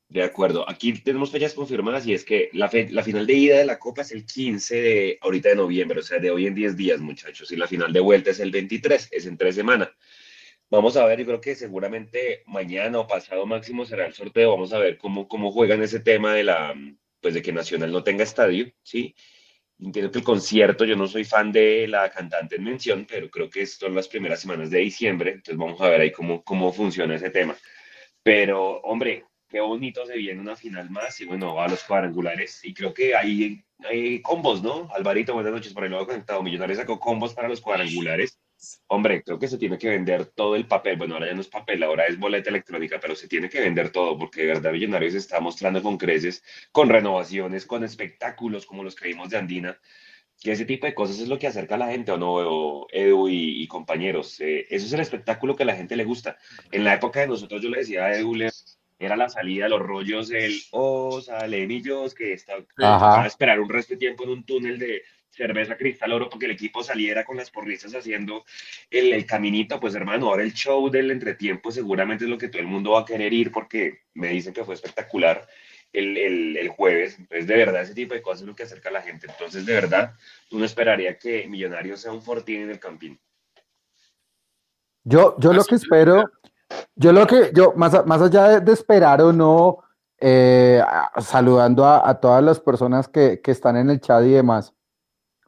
[0.10, 0.70] De acuerdo.
[0.70, 4.04] Aquí tenemos fechas confirmadas y es que la, la final de ida de la Copa
[4.04, 7.52] es el 15 de ahorita de noviembre, o sea, de hoy en 10 días, muchachos.
[7.52, 9.90] Y la final de vuelta es el 23, es en tres semanas.
[10.70, 14.52] Vamos a ver, yo creo que seguramente mañana o pasado máximo será el sorteo.
[14.52, 16.74] Vamos a ver cómo, cómo juegan ese tema de la,
[17.20, 19.14] pues de que Nacional no tenga estadio, ¿sí?
[19.80, 23.50] Entiendo que el concierto, yo no soy fan de la cantante en mención, pero creo
[23.50, 27.16] que son las primeras semanas de diciembre, entonces vamos a ver ahí cómo, cómo funciona
[27.16, 27.56] ese tema.
[28.24, 32.64] Pero, hombre, qué bonito se viene una final más y bueno, va a los cuadrangulares
[32.64, 34.90] y creo que hay, hay combos, ¿no?
[34.94, 36.42] Alvarito, buenas noches, por el lado conectado.
[36.42, 38.40] Millonarios sacó combos para los cuadrangulares.
[38.88, 40.98] Hombre, creo que se tiene que vender todo el papel.
[40.98, 43.92] Bueno, ahora ya no es papel, ahora es boleta electrónica, pero se tiene que vender
[43.92, 48.96] todo porque de verdad Millonarios está mostrando con creces, con renovaciones, con espectáculos como los
[48.96, 49.80] que vimos de Andina,
[50.42, 53.28] que ese tipo de cosas es lo que acerca a la gente, ¿o no, Edu
[53.30, 54.40] y, compañeros?
[54.40, 56.38] Eh, eso es el espectáculo que a la gente le gusta.
[56.72, 58.36] En la época de nosotros yo le decía a Edu,
[59.00, 63.94] era la salida los rollos del, oh, sale Millos, que está, a esperar un resto
[63.94, 65.04] de tiempo en un túnel de
[65.38, 68.44] cerveza cristal oro porque el equipo saliera con las porristas haciendo
[68.90, 72.62] el, el, caminito, pues hermano, ahora el show del entretiempo seguramente es lo que todo
[72.62, 75.48] el mundo va a querer ir porque me dicen que fue espectacular
[75.94, 78.90] el, el, el jueves, entonces de verdad ese tipo de cosas es lo que acerca
[78.90, 80.14] a la gente, entonces de verdad
[80.52, 83.20] uno esperaría que Millonarios sea un fortín en el campín.
[85.04, 86.30] Yo, yo lo que espero,
[86.96, 89.78] yo lo que, yo, más, más allá de, esperar o no,
[90.20, 90.84] eh,
[91.22, 94.74] saludando a, a, todas las personas que, que están en el chat y demás,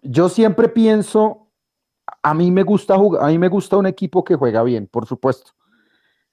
[0.02, 1.48] yo siempre pienso,
[2.22, 5.06] a mí me gusta jugar, a mí me gusta un equipo que juega bien, por
[5.06, 5.52] supuesto.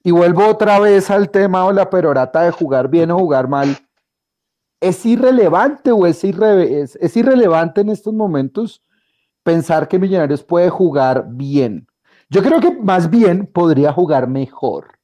[0.03, 3.77] Y vuelvo otra vez al tema o la perorata de jugar bien o jugar mal.
[4.79, 8.83] ¿Es irrelevante o es, es, irrelevante en estos momentos
[9.43, 11.87] pensar que Millonarios puede jugar bien?
[12.29, 14.99] Yo creo que más bien podría jugar mejor.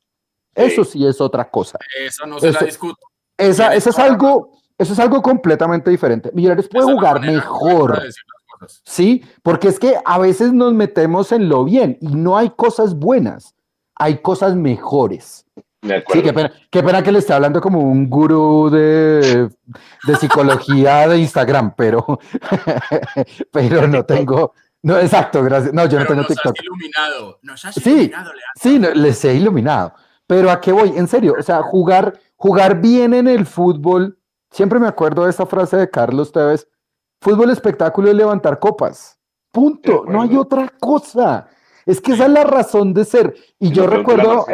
[0.54, 1.80] Eso sí es otra cosa.
[2.00, 3.08] Esa no se la discuto.
[3.36, 6.32] Esa, es algo, eso es algo completamente diferente.
[6.34, 8.00] Millonarios puede jugar mejor.
[8.86, 9.24] ¿Sí?
[9.42, 13.56] Porque es que a veces nos metemos en lo bien y no hay cosas buenas,
[13.96, 15.46] hay cosas mejores.
[15.82, 19.50] Sí, qué pena, qué pena, que le esté hablando como un gurú de,
[20.08, 22.20] de psicología de Instagram, pero,
[23.52, 25.74] pero no tengo, no, exacto, gracias.
[25.74, 26.56] No, yo no tengo nos TikTok.
[26.58, 29.94] Has iluminado, nos has sí, iluminado, sí, les he iluminado.
[30.28, 34.18] Pero a qué voy, en serio, o sea, jugar, jugar bien en el fútbol,
[34.52, 36.68] siempre me acuerdo de esta frase de Carlos Tevez,
[37.24, 39.18] Fútbol espectáculo es levantar copas.
[39.50, 40.04] Punto.
[40.06, 41.48] No hay otra cosa.
[41.86, 43.34] Es que esa es la razón de ser.
[43.60, 44.46] Y yo recuerdo,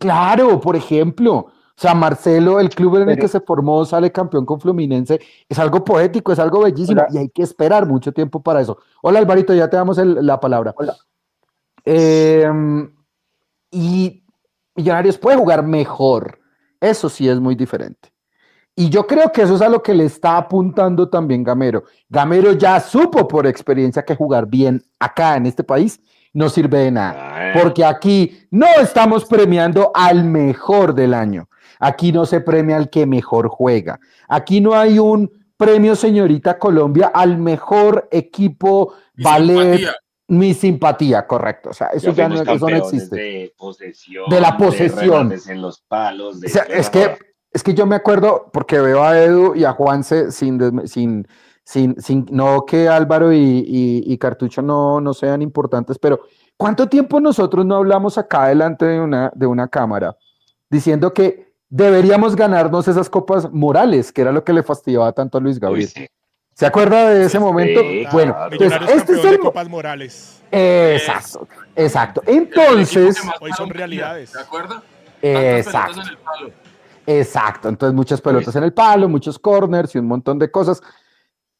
[0.00, 4.44] claro, por ejemplo, o sea, Marcelo, el club en el que se formó, sale campeón
[4.44, 5.20] con Fluminense.
[5.48, 8.78] Es algo poético, es algo bellísimo y hay que esperar mucho tiempo para eso.
[9.02, 10.74] Hola, Alvarito, ya te damos la palabra.
[10.76, 10.96] Hola.
[11.84, 12.92] Em,
[13.70, 14.24] y
[14.74, 16.40] Millonarios puede jugar mejor.
[16.80, 18.12] Eso sí es muy diferente.
[18.76, 21.84] Y yo creo que eso es a lo que le está apuntando también Gamero.
[22.08, 26.00] Gamero ya supo por experiencia que jugar bien acá en este país
[26.32, 31.48] no sirve de nada, porque aquí no estamos premiando al mejor del año.
[31.78, 33.98] Aquí no se premia al que mejor juega.
[34.28, 39.76] Aquí no hay un premio señorita Colombia al mejor equipo mi ballet.
[39.76, 39.96] Simpatía.
[40.28, 41.70] Mi simpatía, correcto.
[41.70, 43.16] O sea, eso ya, no, existe.
[43.16, 45.34] De, posesión, de la posesión.
[45.48, 46.36] en los palos.
[46.36, 47.18] o sea, es que
[47.52, 51.26] es que yo me acuerdo, porque veo a Edu y a Juanse sin, sin,
[51.64, 56.20] sin, sin no que Álvaro y, y, Cartucho no, no sean importantes, pero
[56.56, 60.16] ¿cuánto tiempo nosotros no hablamos acá delante de una, de una cámara
[60.68, 65.40] diciendo que deberíamos ganarnos esas copas morales, que era lo que le fastidiaba tanto a
[65.40, 65.90] Luis Gabriel?
[66.54, 67.80] ¿Se acuerda de ese momento?
[68.12, 69.38] bueno, entonces, este es el...
[69.38, 70.40] copas morales.
[70.52, 72.22] Exacto, exacto.
[72.26, 73.16] Entonces...
[73.40, 74.30] Hoy son realidades.
[74.30, 74.82] ¿Se acuerda?
[75.22, 76.00] Exacto.
[77.06, 80.82] Exacto, entonces muchas pelotas en el palo, muchos corners y un montón de cosas.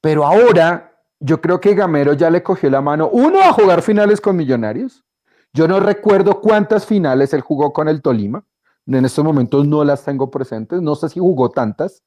[0.00, 4.20] Pero ahora yo creo que Gamero ya le cogió la mano, uno, a jugar finales
[4.20, 5.04] con Millonarios.
[5.52, 8.44] Yo no recuerdo cuántas finales él jugó con el Tolima.
[8.86, 12.02] En estos momentos no las tengo presentes, no sé si jugó tantas.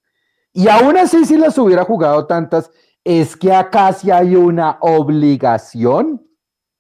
[0.53, 2.71] Y aún así, si las hubiera jugado tantas,
[3.03, 6.25] es que acá sí hay una obligación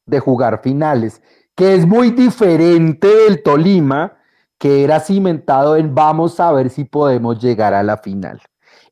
[0.05, 1.21] de jugar finales.
[1.55, 4.17] que es muy diferente del Tolima,
[4.57, 8.41] que era cimentado en vamos a ver si podemos llegar a la final.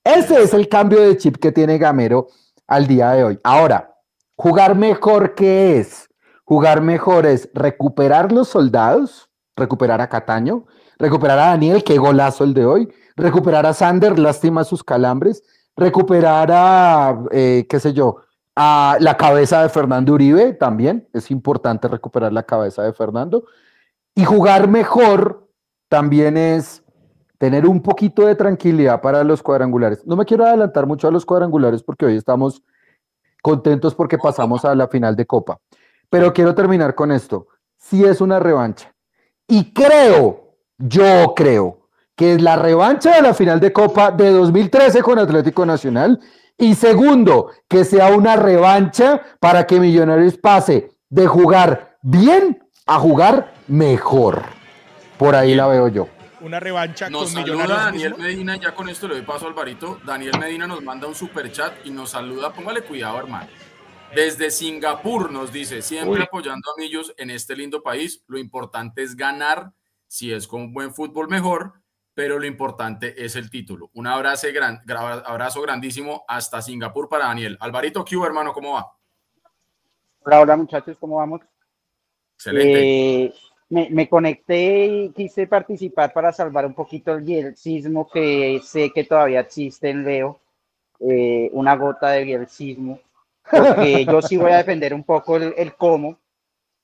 [0.04, 2.28] Ese es el cambio de chip que tiene Gamero
[2.68, 3.40] al día de hoy.
[3.44, 3.96] Ahora,
[4.36, 6.10] jugar mejor, ¿qué es?
[6.44, 10.66] Jugar mejor es recuperar los soldados, recuperar a Cataño,
[10.98, 15.44] recuperar a Daniel, qué golazo el de hoy, recuperar a Sander, lástima sus calambres,
[15.76, 18.18] recuperar a, eh, qué sé yo,
[18.56, 23.46] a la cabeza de Fernando Uribe también, es importante recuperar la cabeza de Fernando,
[24.14, 25.48] y jugar mejor
[25.92, 26.82] también es
[27.38, 30.08] tener un poquito de tranquilidad para los cuadrangulares.
[30.08, 32.64] No me quiero adelantar mucho a los cuadrangulares porque hoy estamos
[33.42, 35.60] contentos porque pasamos a la final de Copa,
[36.10, 37.48] pero quiero terminar con esto.
[37.78, 38.96] Si es una revancha,
[39.50, 45.02] y creo, yo creo, que es la revancha de la final de Copa de 2013
[45.02, 46.22] con Atlético Nacional.
[46.58, 53.56] Y segundo, que sea una revancha para que Millonarios pase de jugar bien a jugar
[53.68, 54.61] mejor.
[55.22, 56.10] Por ahí la veo yo.
[56.40, 60.00] Una revancha nos con saluda Daniel Medina, ya con esto le doy paso a Alvarito.
[60.04, 62.52] Daniel Medina nos manda un super chat y nos saluda.
[62.52, 63.48] Póngale cuidado, hermano.
[64.16, 68.24] Desde Singapur nos dice, siempre apoyando a Millos en este lindo país.
[68.26, 69.72] Lo importante es ganar.
[70.08, 71.74] Si es con buen fútbol, mejor
[72.16, 73.92] pero lo importante es el título.
[73.94, 77.58] Un abrazo, gran, abrazo grandísimo hasta Singapur para Daniel.
[77.60, 78.92] Alvarito Q, hermano, ¿cómo va?
[80.24, 81.42] Hola, hola muchachos, ¿cómo vamos?
[82.36, 83.26] Excelente.
[83.26, 83.34] Eh,
[83.72, 89.40] me, conecté y quise participar para salvar un poquito el sismo que sé que todavía
[89.40, 90.42] existe en Leo,
[91.00, 93.00] eh, una gota de sismo,
[93.50, 96.18] porque yo sí voy a defender un poco el, el cómo,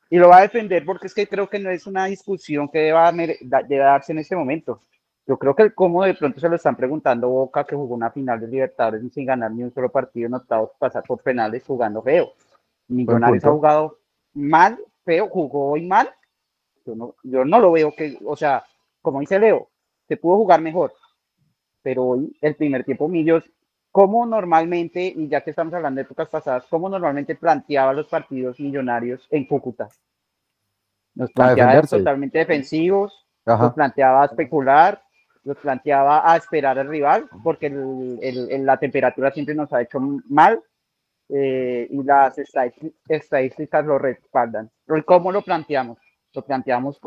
[0.09, 2.79] y lo voy a defender porque es que creo que no es una discusión que
[2.79, 4.79] deba, deba darse en este momento.
[5.25, 8.11] Yo creo que el cómo de pronto se lo están preguntando Boca, que jugó una
[8.11, 12.01] final de Libertadores sin ganar ni un solo partido en octavos, pasar por penales jugando
[12.01, 12.31] feo.
[12.87, 13.97] Millonarios ha jugado
[14.33, 16.09] mal, feo, jugó hoy mal.
[16.87, 18.63] Yo no, yo no lo veo que, o sea,
[19.01, 19.69] como dice Leo,
[20.07, 20.93] se pudo jugar mejor.
[21.81, 23.43] Pero hoy, el primer tiempo, Millos,
[23.91, 28.59] como normalmente, y ya que estamos hablando de épocas pasadas, cómo normalmente planteaba los partidos
[28.59, 29.89] millonarios en Cúcuta.
[31.15, 35.01] Nos planteaba totalmente defensivos, nos planteaba especular,
[35.43, 40.61] los planteaba a esperar al rival, porque el, la temperatura siempre nos ha hecho mal
[41.29, 42.35] eh, y las
[43.07, 44.69] estadísticas lo respaldan.
[45.05, 45.97] ¿Cómo lo planteamos?
[46.37, 46.99] Lo planteamos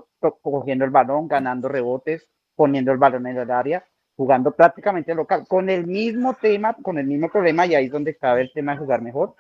[0.43, 3.85] cogiendo el balón, ganando rebotes, poniendo el balón en el área,
[4.16, 8.16] jugando prácticamente local, con el mismo tema, con el mismo problema, y ahí es donde
[8.16, 9.37] cabe el tema de jugar mejor,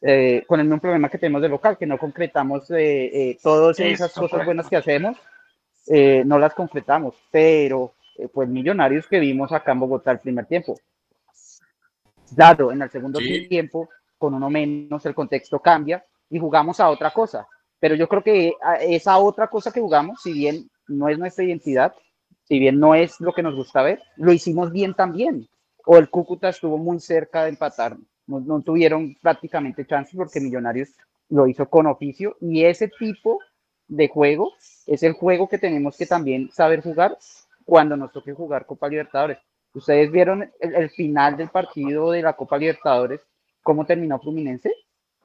[0.00, 4.12] eh, con el mismo problema que tenemos de local, que no concretamos eh, todas esas
[4.12, 5.16] cosas buenas que hacemos,
[6.24, 10.74] no las concretamos, pero eh, pues millonarios que vimos acá en Bogotá el primer tiempo.
[12.32, 13.88] Dado en el segundo tiempo,
[14.18, 17.46] con uno menos, el contexto cambia y jugamos a otra cosa.
[17.80, 21.94] Pero yo creo que esa otra cosa que jugamos, si bien no es nuestra identidad,
[22.44, 25.48] si bien no es lo que nos gusta ver, lo hicimos bien también.
[25.86, 27.96] O el Cúcuta estuvo muy cerca de empatar.
[28.26, 30.90] No, tuvieron prácticamente chances porque Millonarios
[31.30, 33.40] lo hizo con oficio y ese tipo
[33.88, 34.52] de juego
[34.86, 37.16] es el juego que tenemos que también saber jugar
[37.64, 39.38] cuando nos toque jugar Copa Libertadores.
[39.72, 43.20] Ustedes vieron el, final del partido de la Copa Libertadores,
[43.62, 44.74] cómo terminó Fluminense,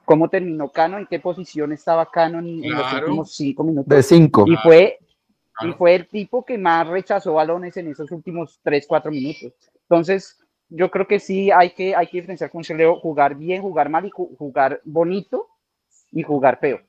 [0.06, 3.88] cómo terminó Cano, en qué posición estaba Cano en, los últimos cinco minutos.
[3.88, 4.44] De cinco.
[4.46, 4.98] Y fue,
[5.60, 9.52] y fue el tipo que más rechazó balones en esos últimos tres, cuatro minutos.
[9.82, 10.38] Entonces,
[10.68, 14.06] yo creo que sí hay que, hay que diferenciar con Leo, jugar bien, jugar mal
[14.06, 15.48] y jugar bonito
[16.12, 16.80] y jugar feo.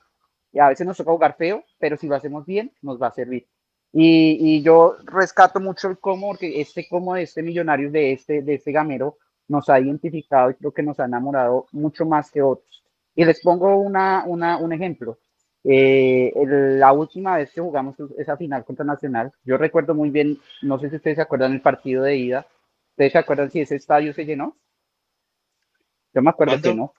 [0.54, 3.14] Y a veces nos toca jugar feo, pero si lo hacemos bien, nos va a
[3.14, 3.48] servir.
[3.92, 8.56] Y, yo rescato mucho el cómo, porque este cómo de este millonario, de este, de
[8.56, 12.84] este gamero, nos ha identificado y creo que nos ha enamorado mucho más que otros.
[13.18, 15.18] Y les pongo una, una, un ejemplo.
[15.64, 20.80] Eh, la última vez que jugamos esa final contra Nacional, yo recuerdo muy bien, no
[20.80, 22.46] sé si ustedes se acuerdan el partido de ida.
[22.92, 24.56] ¿Ustedes se acuerdan si ese estadio se llenó?
[26.14, 26.94] Yo me acuerdo que no.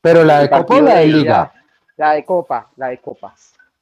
[0.00, 1.52] ¿Pero la de Copa o la de Liga?
[1.96, 3.32] La de Copa, la de Copa.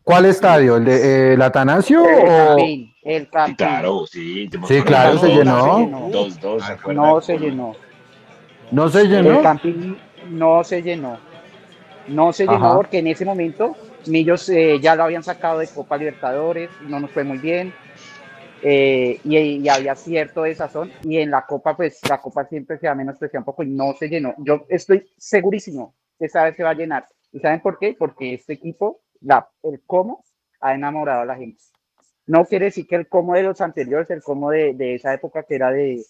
[0.03, 0.77] ¿Cuál estadio?
[0.77, 2.07] ¿El de eh, Atanasio?
[2.07, 3.57] El Campín, el Campín.
[3.57, 4.51] Claro, sí.
[4.69, 6.11] Sí, claro, se llenó.
[6.13, 7.75] Dos, dos, no se llenó.
[8.71, 9.39] ¿No se llenó?
[9.39, 9.99] El Campín
[10.29, 11.34] no se llenó.
[12.09, 15.97] No se llenó porque en ese momento Millos eh, ya lo habían sacado de Copa
[15.97, 17.73] Libertadores, no nos fue muy bien.
[18.63, 22.95] Eh, y, había cierto desazón y en la copa pues la copa siempre se da
[22.95, 26.63] menos presión un poco y no se llenó yo estoy segurísimo que esa vez se
[26.63, 29.03] va a llenar y saben por qué porque este equipo
[29.63, 30.25] el cómo
[30.61, 31.63] ha enamorado a la gente.
[32.27, 35.43] No quiere decir que el cómo de los anteriores, el cómo de, de esa época
[35.43, 36.03] que era de,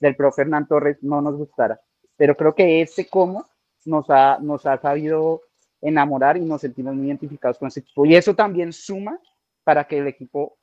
[0.00, 1.80] del profe Hernán Torres, no nos gustara.
[2.16, 3.48] Pero creo que este cómo
[3.84, 5.42] nos ha, nos ha sabido
[5.80, 8.06] enamorar y nos sentimos muy identificados con ese equipo.
[8.06, 9.18] Y eso también suma
[9.64, 10.56] para que el equipo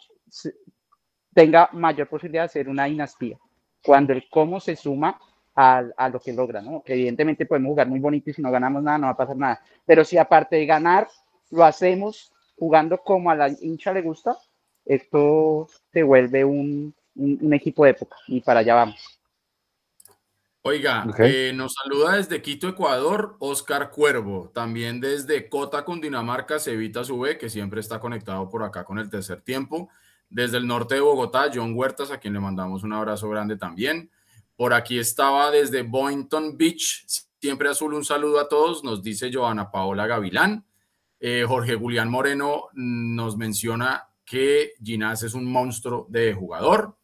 [1.34, 3.38] tenga mayor posibilidad de ser una dinastía.
[3.84, 5.20] Cuando el cómo se suma
[5.56, 6.82] a, a, lo que logra, ¿no?
[6.82, 9.38] Que evidentemente podemos jugar muy bonito y si no ganamos nada no va a pasar
[9.38, 9.62] nada.
[9.86, 11.08] Pero si aparte de ganar
[11.52, 14.38] lo hacemos jugando como a la hincha le gusta,
[14.86, 19.19] esto se vuelve un, un, equipo de época y para allá vamos.
[20.70, 24.52] Oiga, eh, nos saluda desde Quito, Ecuador, Oscar Cuervo.
[24.54, 29.42] También desde Cota, Cundinamarca, Cevita Sube, que siempre está conectado por acá con el tercer
[29.42, 29.90] tiempo.
[30.30, 34.12] Desde el norte de Bogotá, John Huertas, a quien le mandamos un abrazo grande también.
[34.56, 37.04] Por aquí estaba desde Boynton Beach,
[37.42, 40.68] siempre azul, un saludo a todos, nos dice Joana Paola Gavilán.
[41.20, 46.99] Eh, Jorge Julián Moreno nos menciona que Ginás es un monstruo de jugador.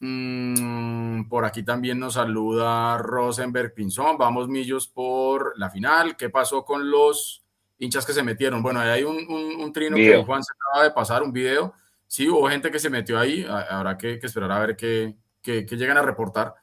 [0.00, 4.16] Mm, por aquí también nos saluda Rosenberg Pinzón.
[4.16, 6.16] Vamos, Millos, por la final.
[6.16, 7.44] ¿Qué pasó con los
[7.78, 8.62] hinchas que se metieron?
[8.62, 11.74] Bueno, ahí hay un, trino que Juan se acaba de pasar, un video.
[12.06, 13.44] Sí, hubo gente que se metió ahí.
[13.48, 16.54] Habrá que, esperar a ver qué, qué, llegan a reportar.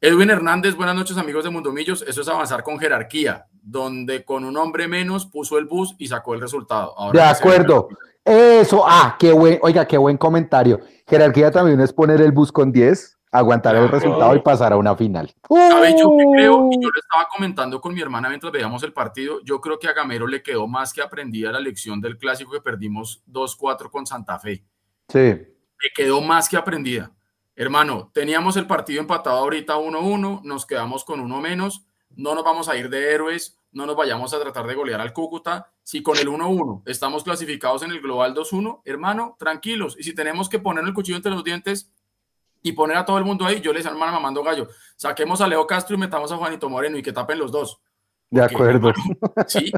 [0.00, 2.04] Edwin Hernández, buenas noches amigos de Mundo Millos.
[2.06, 6.34] Eso es avanzar con jerarquía, donde con un hombre menos puso el bus y sacó
[6.34, 6.94] el resultado.
[7.12, 7.88] de acuerdo.
[8.24, 10.80] Eso, ah, qué buen, oiga, qué buen comentario.
[11.06, 14.96] Jerarquía también es poner el bus con 10, aguantar el resultado y pasar a una
[14.96, 15.34] final.
[15.50, 16.68] yo creo?
[16.70, 19.88] Y yo le estaba comentando con mi hermana mientras veíamos el partido, yo creo que
[19.88, 24.06] a Gamero le quedó más que aprendida la lección del clásico que perdimos 2-4 con
[24.06, 24.64] Santa Fe.
[25.08, 25.18] Sí.
[25.18, 27.10] Le quedó más que aprendida.
[27.56, 32.68] Hermano, teníamos el partido empatado ahorita 1-1, nos quedamos con uno menos, no nos vamos
[32.68, 35.70] a ir de héroes, no nos vayamos a tratar de golear al Cúcuta.
[35.82, 39.96] Si con el 1-1 estamos clasificados en el global 2-1, hermano, tranquilos.
[39.98, 41.92] Y si tenemos que poner el cuchillo entre los dientes
[42.62, 44.68] y poner a todo el mundo ahí, yo les hermano mamando gallo.
[44.96, 47.80] Saquemos a Leo Castro y metamos a Juanito Moreno y que tapen los dos.
[48.30, 48.92] de acuerdo.
[49.46, 49.70] sí,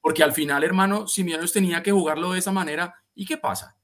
[0.00, 3.76] porque, al final, hermano, si Millonarios tenía que jugarlo de esa manera, ¿y qué pasa?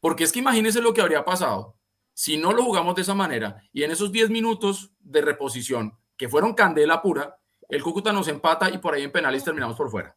[0.00, 1.76] Porque es que imagínense lo que habría pasado
[2.14, 6.28] si no lo jugamos de esa manera y en esos 10 minutos de reposición, que
[6.28, 7.38] fueron candela pura,
[7.74, 10.16] el Cúcuta nos empata y por ahí en penales terminamos por fuera.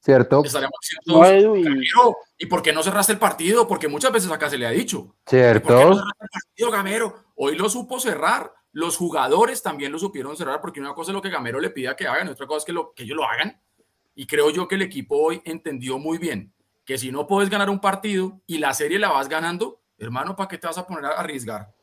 [0.00, 0.42] ¿Cierto?
[2.38, 2.46] y...
[2.46, 3.66] por qué no cerraste el partido?
[3.66, 5.16] Porque muchas veces acá se le ha dicho.
[5.26, 5.66] ¿Cierto?
[5.66, 7.24] ¿Por qué no cerraste el partido, Gamero?
[7.34, 8.52] Hoy lo supo cerrar.
[8.72, 11.96] Los jugadores también lo supieron cerrar porque una cosa es lo que Gamero le pida
[11.96, 13.60] que hagan, otra cosa es que, lo, que ellos lo hagan.
[14.14, 16.52] Y creo yo que el equipo hoy entendió muy bien
[16.84, 20.48] que si no puedes ganar un partido y la serie la vas ganando, hermano, ¿para
[20.48, 21.74] qué te vas a poner a arriesgar?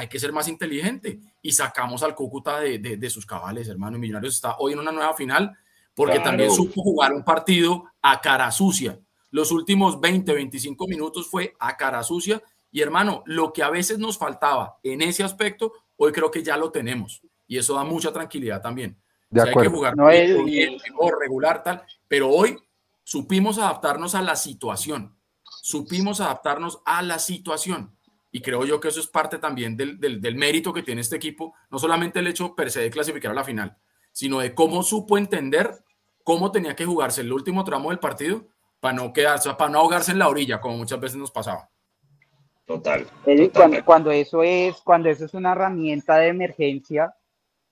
[0.00, 3.98] Hay que ser más inteligente y sacamos al Cúcuta de, de, sus cabales, hermano.
[3.98, 5.56] Millonarios está hoy en una nueva final
[5.94, 8.98] porque también supo jugar un partido a cara sucia.
[9.30, 13.98] Los últimos 20, 25 minutos fue a cara sucia y hermano, lo que a veces
[13.98, 18.12] nos faltaba en ese aspecto, hoy creo que ya lo tenemos y eso da mucha
[18.12, 18.96] tranquilidad también.
[19.28, 19.60] De acuerdo.
[19.60, 20.06] Hay que jugar no
[20.44, 20.78] bien,
[21.20, 22.56] regular, tal, pero hoy
[23.04, 25.14] supimos adaptarnos a la situación,
[25.62, 27.94] supimos adaptarnos a la situación
[28.32, 31.54] y creo yo que eso es parte también del, del, mérito que tiene este equipo,
[31.70, 33.76] no solamente el hecho per se de clasificar a la final,
[34.12, 35.84] sino de cómo supo entender
[36.22, 38.46] cómo tenía que jugarse el último tramo del partido
[38.78, 41.68] para no quedarse, para no ahogarse en la orilla, como muchas veces nos pasaba.
[42.64, 43.04] Total.
[43.84, 47.12] Cuando, eso es, cuando eso es una herramienta de emergencia,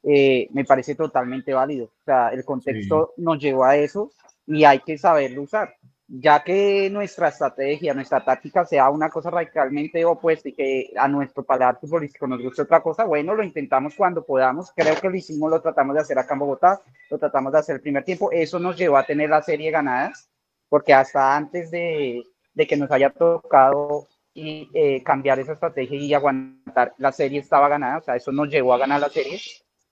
[0.03, 1.87] eh, me parece totalmente válido.
[1.87, 4.11] O sea, el contexto nos llevó a eso
[4.44, 5.73] y hay que saberlo usar
[6.11, 11.44] ya que nuestra estrategia, nuestra táctica sea una cosa radicalmente opuesta y que a nuestro
[11.44, 14.73] paladar futbolístico nos guste otra cosa, bueno, lo intentamos cuando podamos.
[14.75, 17.77] Creo que lo hicimos, lo tratamos de hacer acá en Bogotá, lo tratamos de hacer
[17.77, 18.33] el primer tiempo.
[18.33, 20.31] Eso nos llevó a tener la serie ganadas,
[20.71, 22.23] porque hasta antes de,
[22.55, 27.68] de que nos haya tocado y eh, cambiar esa estrategia y aguantar, la serie estaba
[27.68, 29.38] ganada, o sea, eso nos llevó a ganar la serie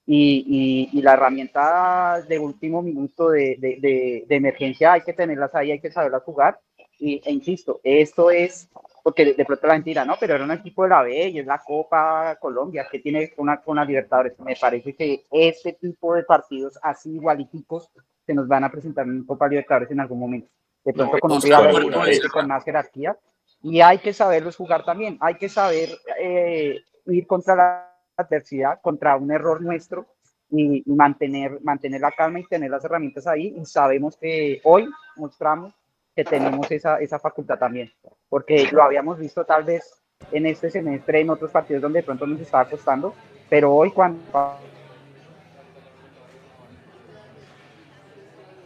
[0.08, 5.72] y, y, la herramienta de último minuto de, de, de, emergencia hay que tenerlas ahí,
[5.72, 6.60] hay que saberlas jugar.
[6.98, 8.68] Y, e insisto, esto es,
[9.02, 10.14] porque de, pronto la mentira, ¿no?
[10.20, 13.60] Pero era un equipo de la B y es la Copa Colombia, que tiene una,
[13.66, 14.38] una Libertadores.
[14.38, 17.90] Me parece que este tipo de partidos así igualiticos
[18.24, 20.48] se nos van a presentar en Copa Libertadores en algún momento.
[20.84, 21.90] De pronto con un rival
[22.32, 23.18] con más jerarquía.
[23.60, 25.18] Y hay que saberlos jugar también.
[25.20, 25.88] Hay que saber
[26.20, 30.06] eh, ir contra la adversidad, contra un error nuestro
[30.50, 33.54] y, mantener, mantener la calma y tener las herramientas ahí.
[33.56, 35.74] Y sabemos que hoy mostramos
[36.14, 37.92] que tenemos esa, esa facultad también,
[38.28, 40.02] porque lo habíamos visto tal vez
[40.32, 43.14] en este semestre, en otros partidos donde de pronto nos estaba costando,
[43.50, 44.18] pero hoy cuando...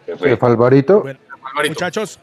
[0.07, 1.05] ¿Qué fue Alvarito?
[1.69, 2.21] Muchachos,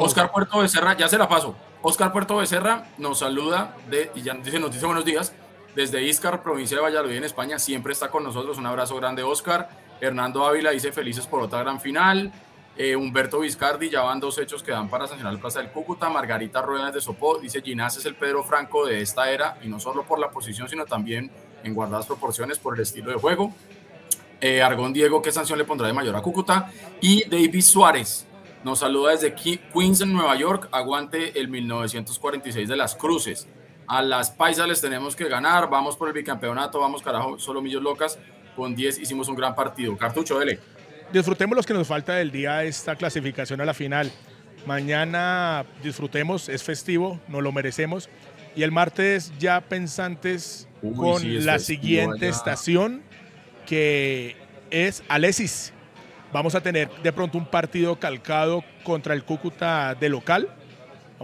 [0.00, 1.54] Oscar Puerto Becerra, ya se la paso.
[1.82, 5.34] Oscar Puerto Becerra nos saluda de, y ya dice, nos dice buenos días
[5.74, 8.58] desde Iscar, provincia de Valladolid, en España, siempre está con nosotros.
[8.58, 9.68] Un abrazo grande, Oscar.
[10.00, 12.32] Hernando Ávila dice felices por otra gran final.
[12.76, 16.08] Eh, Humberto Vizcardi, ya van dos hechos que dan para sancionar el Plaza del Cúcuta.
[16.08, 19.78] Margarita Ruedas de Sopó dice: Ginás es el Pedro Franco de esta era, y no
[19.78, 21.30] solo por la posición, sino también
[21.62, 23.52] en guardadas proporciones por el estilo de juego.
[24.40, 26.70] Eh, Argón Diego, ¿qué sanción le pondrá de mayor a Cúcuta?
[27.00, 28.26] Y David Suárez
[28.64, 30.68] nos saluda desde Queens, en Nueva York.
[30.72, 33.46] Aguante el 1946 de las Cruces.
[33.86, 35.68] A las paisas les tenemos que ganar.
[35.68, 36.80] Vamos por el bicampeonato.
[36.80, 38.18] Vamos, carajo, solo millos locas.
[38.56, 39.96] Con 10 hicimos un gran partido.
[39.96, 40.60] Cartucho, dele
[41.12, 44.10] disfrutemos los que nos falta del día esta clasificación a la final.
[44.66, 48.08] Mañana disfrutemos, es festivo, nos lo merecemos.
[48.56, 53.02] Y el martes ya pensantes con la siguiente estación,
[53.66, 54.36] que
[54.70, 55.72] es Alesis.
[56.32, 60.48] Vamos a tener de pronto un partido calcado contra el Cúcuta de local.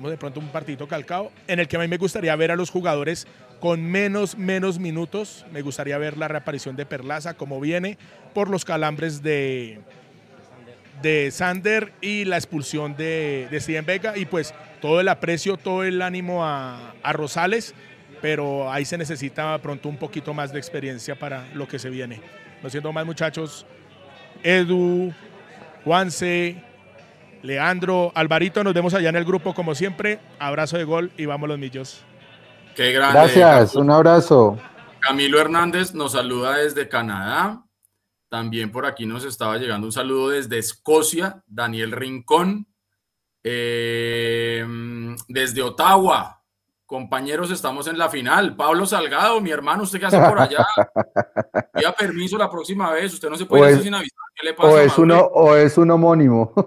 [0.08, 2.70] De pronto un partido calcado en el que a mí me gustaría ver a los
[2.70, 3.26] jugadores
[3.60, 5.44] con menos, menos minutos.
[5.52, 7.98] Me gustaría ver la reaparición de Perlaza, como viene,
[8.32, 9.80] por los calambres de,
[11.02, 14.16] de Sander y la expulsión de, de Steven Vega.
[14.16, 17.74] Y pues todo el aprecio, todo el ánimo a, a Rosales,
[18.22, 22.20] pero ahí se necesita pronto un poquito más de experiencia para lo que se viene.
[22.62, 23.66] No siendo más muchachos,
[24.42, 25.12] Edu,
[25.84, 26.62] Juanse,
[27.42, 30.20] Leandro, Alvarito, nos vemos allá en el grupo como siempre.
[30.38, 32.04] Abrazo de gol y vamos los millos.
[32.74, 33.18] Qué grande.
[33.18, 34.58] Gracias, un abrazo.
[35.00, 37.64] Camilo Hernández nos saluda desde Canadá.
[38.28, 42.66] También por aquí nos estaba llegando un saludo desde Escocia, Daniel Rincón.
[43.42, 44.64] Eh,
[45.28, 46.39] desde Ottawa,
[46.90, 48.56] compañeros, estamos en la final.
[48.56, 50.66] Pablo Salgado, mi hermano, ¿usted qué hace por allá?
[51.72, 54.18] Pida permiso la próxima vez, usted no se puede ir sin avisar.
[54.34, 54.68] ¿Qué le pasa?
[54.68, 56.52] O es, uno, o es un homónimo.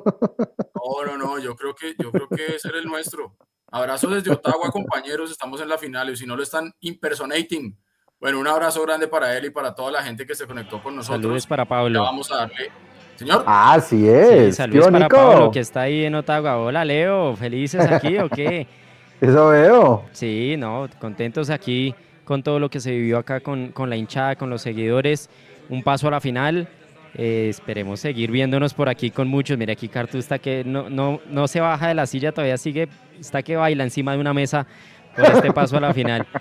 [0.86, 3.36] No, no, no, yo creo que, yo creo que ese era el nuestro.
[3.72, 5.32] Abrazo desde Ottawa, compañeros.
[5.32, 7.78] Estamos en la final y si no lo están impersonating.
[8.20, 10.96] Bueno, un abrazo grande para él y para toda la gente que se conectó con
[10.98, 11.22] nosotros.
[11.22, 12.02] Saludos para Pablo.
[12.02, 12.70] vamos a darle.
[13.16, 13.44] Señor.
[13.48, 14.58] Ah, sí es.
[14.58, 16.58] saludos para Pablo, que está ahí en Ottawa.
[16.58, 17.36] Hola, Leo.
[17.36, 18.68] ¿Felices aquí o qué?
[19.24, 20.04] Eso veo.
[20.12, 21.96] Sí, no, contentos aquí
[22.26, 25.30] con todo lo que se vivió acá con, con la hinchada, con los seguidores.
[25.70, 26.68] Un paso a la final.
[27.16, 29.58] Eh, esperemos seguir viéndonos por aquí con muchos.
[29.58, 32.90] Mira, aquí Cartu está que no, no, no se baja de la silla, todavía sigue,
[33.18, 34.68] está que baila encima de una mesa
[35.16, 36.28] por este paso a la final.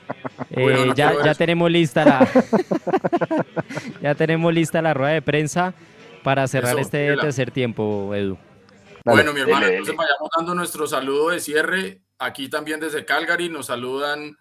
[0.54, 2.28] Eh, ya, ya tenemos lista la
[4.02, 5.72] ya tenemos lista la rueda de prensa
[6.22, 8.36] para cerrar este tercer tiempo, Edu.
[9.04, 12.01] Bueno, mi hermano, entonces vayamos dando nuestro saludo de cierre.
[12.22, 14.38] Aquí también desde Calgary nos saludan,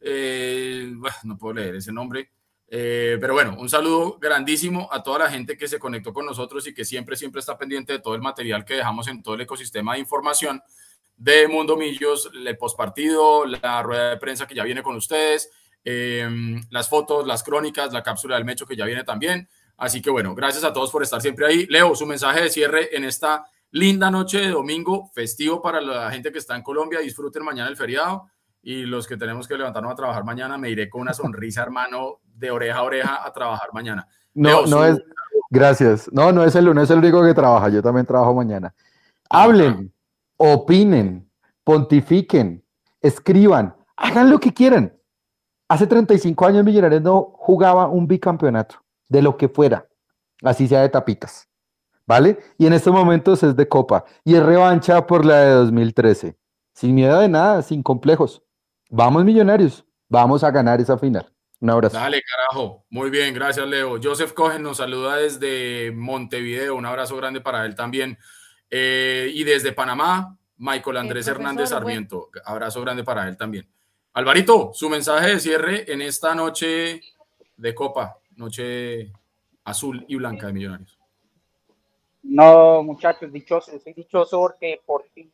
[0.00, 0.92] eh,
[1.24, 2.30] no puedo leer ese nombre,
[2.68, 6.64] eh, pero bueno, un saludo grandísimo a toda la gente que se conectó con nosotros
[6.68, 9.40] y que siempre, siempre está pendiente de todo el material que dejamos en todo el
[9.40, 10.62] ecosistema de información
[11.16, 15.50] de Mundo Millos, el postpartido, la rueda de prensa que ya viene con ustedes,
[15.84, 16.28] eh,
[16.70, 19.48] las fotos, las crónicas, la cápsula del Mecho que ya viene también.
[19.76, 21.66] Así que bueno, gracias a todos por estar siempre ahí.
[21.66, 23.44] Leo, su mensaje de cierre en esta
[23.74, 27.00] linda noche de domingo, festivo para la gente que está en Colombia.
[27.00, 28.28] Disfruten mañana el feriado
[28.62, 32.20] y los que tenemos que levantarnos a trabajar mañana, me iré con una sonrisa, hermano,
[32.22, 34.06] de oreja a oreja a trabajar mañana.
[34.32, 35.02] No, no es,
[35.50, 36.08] gracias.
[36.12, 38.72] No, no es, el, no es el único que trabaja, yo también trabajo mañana.
[39.28, 39.92] Hablen,
[40.36, 41.28] opinen,
[41.64, 42.64] pontifiquen,
[43.00, 44.96] escriban, hagan lo que quieran.
[45.68, 48.76] Hace 35 años Millonarios no jugaba un bicampeonato,
[49.08, 49.88] de lo que fuera,
[50.42, 51.48] así sea de tapitas,
[52.06, 52.38] ¿vale?
[52.58, 56.36] Y en estos momentos es de copa y es revancha por la de 2013,
[56.72, 58.42] sin miedo de nada, sin complejos.
[58.90, 61.30] Vamos millonarios, vamos a ganar esa final.
[61.60, 61.96] Un abrazo.
[61.96, 62.84] Dale, carajo.
[62.90, 63.98] Muy bien, gracias, Leo.
[64.02, 66.74] Joseph Cohen nos saluda desde Montevideo.
[66.74, 68.18] Un abrazo grande para él también.
[68.68, 72.28] Eh, y desde Panamá, Michael Andrés Hernández Sarmiento.
[72.44, 73.66] Abrazo grande para él también.
[74.12, 77.00] Alvarito, su mensaje de cierre en esta noche
[77.56, 79.12] de Copa, noche
[79.64, 80.93] azul y blanca de Millonarios.
[82.24, 85.30] No, muchachos, dichoso, soy dichoso porque por fin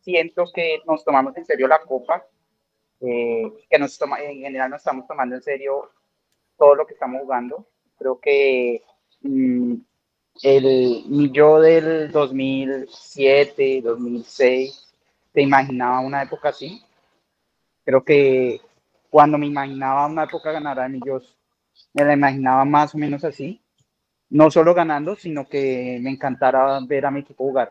[0.00, 2.24] siento que nos tomamos en serio la Copa
[3.00, 5.90] eh, que nos toma, en general nos estamos tomando en serio
[6.58, 7.66] todo lo que estamos jugando.
[7.98, 8.82] Creo que
[9.22, 9.74] mm,
[10.42, 14.94] el, mi yo del 2007, 2006,
[15.32, 16.82] te imaginaba una época así.
[17.84, 18.60] Creo que
[19.10, 21.20] cuando me imaginaba una época ganará mi yo,
[21.94, 23.60] me la imaginaba más o menos así.
[24.30, 27.70] No solo ganando, sino que me encantara ver a mi equipo jugar.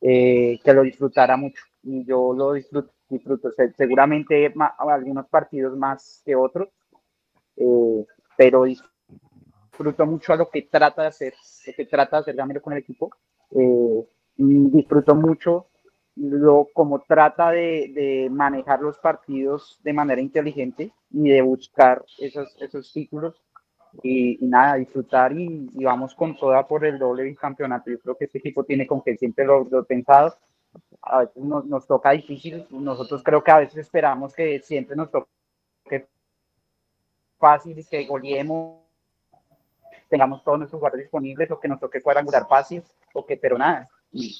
[0.00, 1.64] Eh, que lo disfrutara mucho.
[1.82, 6.68] Y yo lo disfruto disfruto seguramente algunos partidos más que otros,
[7.56, 8.06] eh,
[8.36, 11.34] pero disfruto mucho a lo que trata de hacer,
[11.66, 13.10] lo que trata de hacer Gamero con el equipo.
[13.50, 14.06] Eh,
[14.36, 15.66] disfruto mucho
[16.16, 22.56] lo como trata de, de, manejar los partidos de manera inteligente y de buscar esos,
[22.60, 23.34] esos títulos.
[24.02, 27.90] Y, nada, disfrutar y, vamos con toda por el doble bicampeonato.
[27.90, 30.36] Yo creo que este equipo tiene con que siempre lo, lo pensado.
[31.02, 35.10] A veces nos, nos, toca difícil, nosotros creo que a veces esperamos que siempre nos
[35.10, 36.08] toque
[37.38, 38.80] fácil y que goleemos,
[40.08, 42.82] tengamos todos nuestros jugadores disponibles o que nos toque cuadrangular fácil,
[43.14, 43.88] o que, pero nada,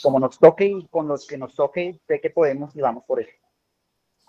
[0.03, 3.21] como nos toque y con los que nos toque, sé que podemos y vamos por
[3.21, 3.33] eso.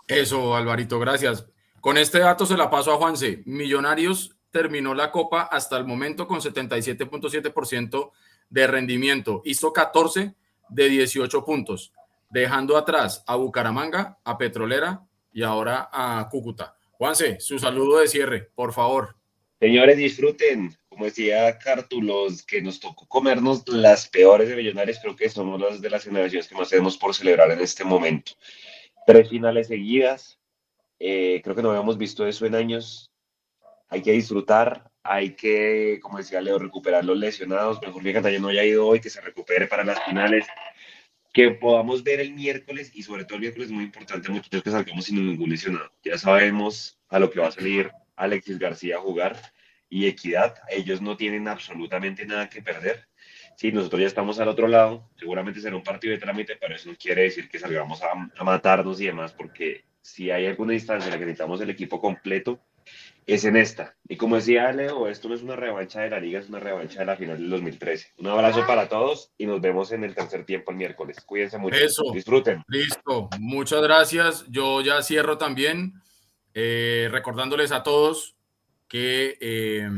[0.08, 1.46] Eso, Alvarito, gracias.
[1.80, 3.42] Con este dato se la paso a Juanse.
[3.44, 8.12] Millonarios terminó la Copa hasta el momento con 77.7%
[8.50, 9.42] de rendimiento.
[9.44, 10.34] Hizo 14
[10.68, 11.92] de 18 puntos,
[12.30, 16.76] dejando atrás a Bucaramanga, a Petrolera y ahora a Cúcuta.
[16.92, 19.16] Juanse, su saludo de cierre, por favor.
[19.58, 20.76] Señores, disfruten.
[20.88, 25.58] Como decía Cartu, los que nos tocó comernos las peores de Millonarios, creo que somos
[25.58, 28.32] las de las generaciones que más tenemos por celebrar en este momento.
[29.06, 30.38] Tres finales seguidas.
[30.98, 33.11] Eh, creo que no habíamos visto eso en años
[33.92, 38.48] hay que disfrutar, hay que, como decía Leo, recuperar los lesionados, mejor que Cataño no
[38.48, 40.46] haya ido hoy, que se recupere para las finales,
[41.30, 44.70] que podamos ver el miércoles y sobre todo el miércoles es muy importante, muchachos, que
[44.70, 45.92] salgamos sin ningún lesionado.
[46.02, 49.36] Ya sabemos a lo que va a salir Alexis García a jugar
[49.90, 53.08] y Equidad, ellos no tienen absolutamente nada que perder.
[53.56, 56.88] Sí, nosotros ya estamos al otro lado, seguramente será un partido de trámite, pero eso
[56.88, 61.08] no quiere decir que salgamos a, a matarnos y demás, porque si hay alguna instancia
[61.08, 62.58] en la que necesitamos el equipo completo,
[63.26, 63.96] es en esta.
[64.08, 67.00] Y como decía Leo, esto no es una revancha de la liga, es una revancha
[67.00, 68.14] de la final del 2013.
[68.18, 71.18] Un abrazo para todos y nos vemos en el tercer tiempo el miércoles.
[71.24, 71.76] Cuídense mucho.
[71.76, 72.02] Eso.
[72.12, 72.62] Disfruten.
[72.68, 73.28] Listo.
[73.38, 74.44] Muchas gracias.
[74.48, 75.94] Yo ya cierro también
[76.54, 78.36] eh, recordándoles a todos
[78.88, 79.88] que eh,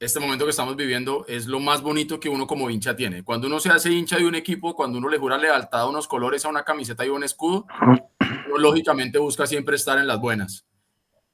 [0.00, 3.22] este momento que estamos viviendo es lo más bonito que uno como hincha tiene.
[3.22, 6.08] Cuando uno se hace hincha de un equipo, cuando uno le jura lealtad a unos
[6.08, 7.66] colores, a una camiseta y un escudo,
[8.20, 10.67] uno lógicamente busca siempre estar en las buenas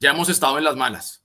[0.05, 1.25] ya hemos estado en las malas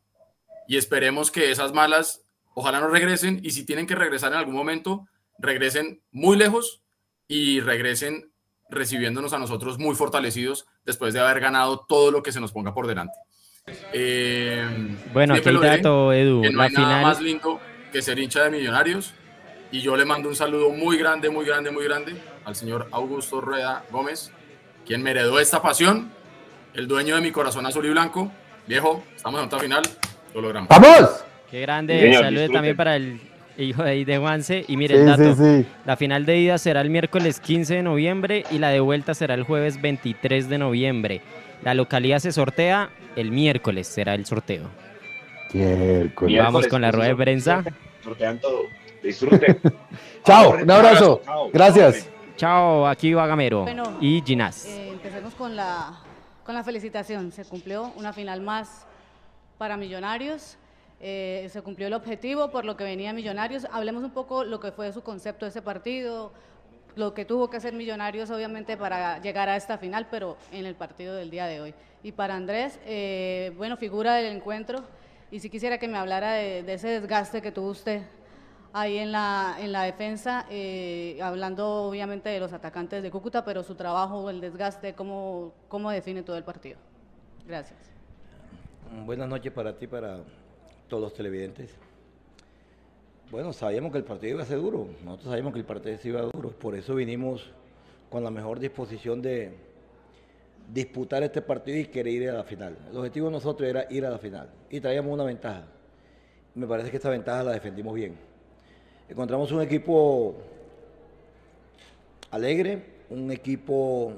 [0.66, 2.24] y esperemos que esas malas
[2.54, 5.06] ojalá no regresen y si tienen que regresar en algún momento,
[5.38, 6.82] regresen muy lejos
[7.28, 8.32] y regresen
[8.70, 12.74] recibiéndonos a nosotros muy fortalecidos después de haber ganado todo lo que se nos ponga
[12.74, 13.16] por delante.
[13.92, 14.66] Eh,
[15.12, 16.42] bueno, aquí el dato, Edu.
[16.50, 17.60] no hay nada más lindo
[17.92, 19.14] que ser hincha de millonarios.
[19.74, 22.16] Y yo le mando un saludo muy grande, muy grande, muy grande
[22.46, 24.32] al señor Augusto Rueda Gómez,
[24.86, 26.14] quien me heredó esta pasión,
[26.74, 28.32] el dueño de mi corazón azul y blanco,
[28.70, 29.82] Viejo, estamos en otra final,
[30.36, 30.70] lo logramos.
[30.70, 31.26] ¡Vamos!
[31.50, 33.20] Qué grande, saludos también para el
[33.58, 34.64] hijo de, de Juanse.
[34.68, 35.36] Y mire el dato,
[35.88, 39.34] la final de ida será el miércoles 15 de noviembre y la de vuelta será
[39.34, 41.22] el jueves 23 de noviembre.
[41.64, 44.70] La localidad se sortea el miércoles, será el sorteo.
[45.52, 46.38] Miércoles.
[46.38, 47.64] Vamos con la rueda de prensa.
[48.04, 48.66] Sortean todo.
[49.02, 49.60] Disfruten.
[50.24, 51.24] Chao, un abrazo.
[51.52, 52.08] Gracias.
[52.38, 53.66] Chao, aquí va Gamero
[54.00, 54.68] y Ginás.
[54.68, 56.04] Eh, empecemos con la
[56.50, 57.32] con la felicitación.
[57.32, 58.88] Se cumplió una final más
[59.60, 60.58] para Millonarios.
[61.00, 63.68] Eh, se cumplió el objetivo por lo que venía Millonarios.
[63.72, 66.34] Hablemos un poco lo que fue su concepto de ese partido,
[66.95, 70.74] lo que tuvo que hacer Millonarios obviamente para llegar a esta final, pero en el
[70.74, 71.76] partido del día de hoy.
[72.02, 74.84] Y para Andrés, eh, bueno, figura del encuentro.
[75.30, 78.02] Y si quisiera que me hablara de, de ese desgaste que tuvo usted
[78.74, 83.64] ahí en la, en la defensa, eh, hablando obviamente de los atacantes de Cúcuta, pero
[83.64, 86.78] su trabajo, el desgaste, ¿cómo, cómo define todo el partido?
[87.48, 87.80] Gracias.
[89.06, 90.20] Buenas noches para ti, para
[90.88, 91.76] todos los televidentes.
[93.32, 96.22] Bueno, sabíamos que el partido iba a ser duro, nosotros sabíamos que el partido iba
[96.22, 97.52] a duro, por eso vinimos
[98.10, 99.54] con la mejor disposición de
[100.74, 102.76] disputar este partido y querer ir a la final.
[102.90, 105.64] El objetivo de nosotros era ir a la final y traíamos una ventaja.
[106.56, 108.29] Me parece que esta ventaja la defendimos bien
[109.10, 110.36] Encontramos un equipo
[112.30, 114.14] alegre, un equipo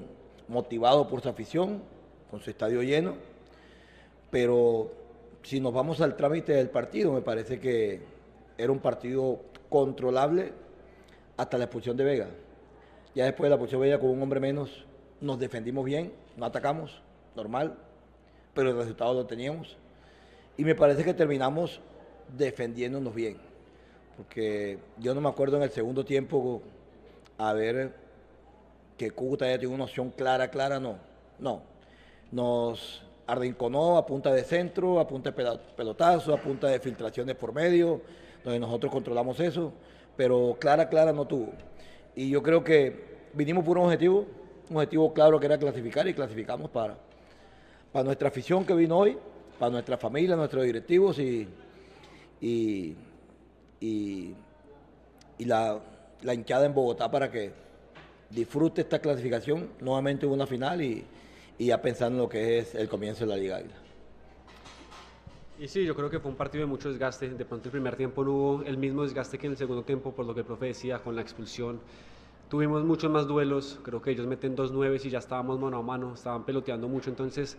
[0.50, 1.82] motivado por su afición,
[2.30, 3.16] con su estadio lleno,
[4.30, 4.92] pero
[5.44, 8.02] si nos vamos al trámite del partido, me parece que
[8.58, 9.40] era un partido
[9.70, 10.52] controlable
[11.38, 12.28] hasta la expulsión de Vega.
[13.16, 14.86] Ya después de la expulsión de Vega, con un hombre menos,
[15.22, 17.02] nos defendimos bien, no atacamos,
[17.34, 17.78] normal,
[18.54, 19.78] pero el resultado lo teníamos.
[20.58, 21.80] Y me parece que terminamos
[22.38, 23.51] defendiéndonos bien
[24.22, 26.62] porque yo no me acuerdo en el segundo tiempo
[27.40, 27.92] a ver
[28.96, 30.98] que Cúcuta ya tiene una opción clara, clara, no,
[31.40, 31.64] no.
[32.32, 37.52] Nos arrinconó a punta de centro, a punta de pelotazo, a punta de filtraciones por
[37.52, 38.02] medio,
[38.44, 39.74] donde nosotros controlamos eso,
[40.16, 41.54] pero clara, clara no tuvo.
[42.16, 44.28] Y yo creo que vinimos por un objetivo,
[44.70, 46.96] un objetivo claro que era clasificar y clasificamos para,
[47.92, 49.18] para nuestra afición que vino hoy,
[49.58, 51.48] para nuestra familia, nuestros directivos y
[53.82, 54.36] y,
[55.40, 55.82] la,
[56.24, 57.52] hinchada en Bogotá para que
[58.30, 61.06] disfrute esta clasificación nuevamente en una final y,
[61.60, 63.76] ya pensando en lo que es el comienzo de la Liga Águila.
[65.60, 67.30] Y sí, yo creo que fue un partido de mucho desgaste.
[67.30, 70.12] De pronto el primer tiempo no hubo el mismo desgaste que en el segundo tiempo,
[70.12, 71.80] por lo que el profe decía, con la expulsión.
[72.50, 75.82] Tuvimos muchos más duelos, creo que ellos meten dos nueves y ya estábamos mano a
[75.84, 77.58] mano, estaban peloteando mucho, entonces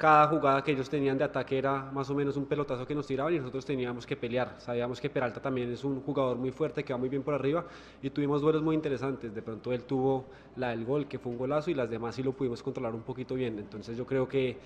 [0.00, 3.06] cada jugada que ellos tenían de ataque era más o menos un pelotazo que nos
[3.06, 4.54] tiraban y nosotros teníamos que pelear.
[4.56, 7.66] Sabíamos que Peralta también es un jugador muy fuerte, que va muy bien por arriba
[8.00, 9.34] y tuvimos duelos muy interesantes.
[9.34, 10.24] De pronto él tuvo
[10.56, 13.02] la del gol, que fue un golazo, y las demás sí lo pudimos controlar un
[13.02, 13.58] poquito bien.
[13.58, 14.56] Entonces yo creo que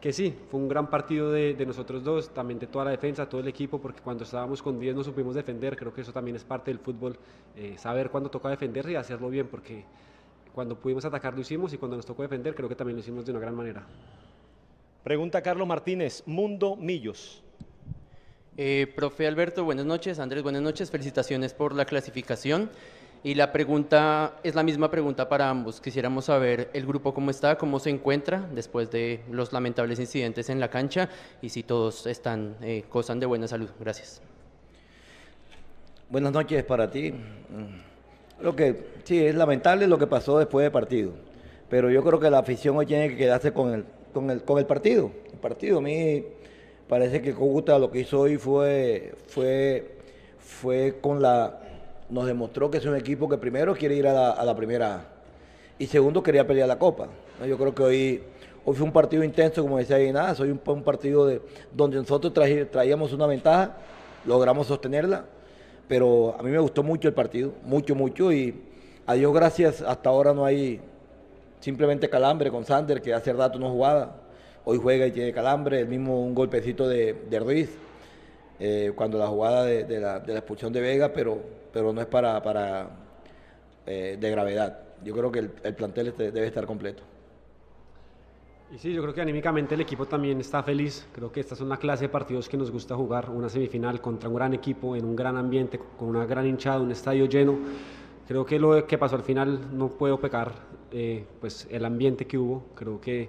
[0.00, 3.40] que sí, fue un gran partido de, nosotros dos, también de toda la defensa, todo
[3.40, 6.44] el equipo, porque cuando estábamos con 10 no supimos defender, creo que eso también es
[6.44, 7.16] parte del fútbol,
[7.56, 9.84] eh, saber cuándo toca defenderse y hacerlo bien, porque
[10.52, 13.24] cuando pudimos atacar lo hicimos y cuando nos tocó defender creo que también lo hicimos
[13.24, 13.84] de una gran manera.
[15.02, 17.42] Pregunta Carlos Martínez, Mundo Millos.
[18.56, 20.20] Eh, profe Alberto, buenas noches.
[20.20, 20.92] Andrés, buenas noches.
[20.92, 22.70] Felicitaciones por la clasificación.
[23.24, 25.80] Y la pregunta es la misma pregunta para ambos.
[25.80, 30.60] Quisiéramos saber el grupo cómo está, cómo se encuentra después de los lamentables incidentes en
[30.60, 31.08] la cancha
[31.40, 33.70] y si todos están, eh, gozan de buena salud.
[33.80, 34.22] Gracias.
[36.10, 37.12] Buenas noches para ti.
[38.40, 41.12] Lo que sí es lamentable lo que pasó después del partido,
[41.68, 44.58] pero yo creo que la afición hoy tiene que quedarse con el, con el, con
[44.58, 45.10] el partido.
[45.32, 46.24] El partido a mí
[46.88, 49.96] parece que Cúcuta lo que hizo hoy fue, fue,
[50.38, 51.58] fue con la
[52.12, 55.06] nos demostró que es un equipo que primero quiere ir a la, primera
[55.78, 57.08] y segundo quería pelear la copa.
[57.48, 58.22] Yo creo que hoy,
[58.66, 61.40] hoy fue un partido intenso, como decía nada hoy un, un partido de,
[61.72, 62.34] donde nosotros
[62.70, 63.78] traíamos una ventaja,
[64.26, 65.24] logramos sostenerla,
[65.88, 68.60] pero a mí me gustó mucho el partido, mucho, mucho, y
[69.06, 70.82] a Dios gracias, hasta ahora no hay
[71.62, 74.16] simplemente calambre con Sander, que hace rato no jugaba,
[74.66, 77.74] hoy juega y tiene calambre, el mismo un golpecito de, Ruiz,
[78.60, 82.06] eh, cuando la jugada de, la, de la expulsión de Vega, pero pero no es
[82.06, 82.90] para, para
[83.86, 84.78] eh, de gravedad.
[85.02, 87.02] Yo creo que el, plantel este debe estar completo.
[88.72, 91.06] Y sí, yo creo que anímicamente el equipo también está feliz.
[91.12, 94.28] Creo que esta es una clase de partidos que nos gusta jugar, una semifinal contra
[94.28, 97.58] un gran equipo, en un gran ambiente, con una gran hinchada, un estadio lleno.
[98.26, 100.52] Creo que lo que pasó al final no puedo pecar,
[100.92, 102.64] eh, pues el ambiente que hubo.
[102.74, 103.28] Creo que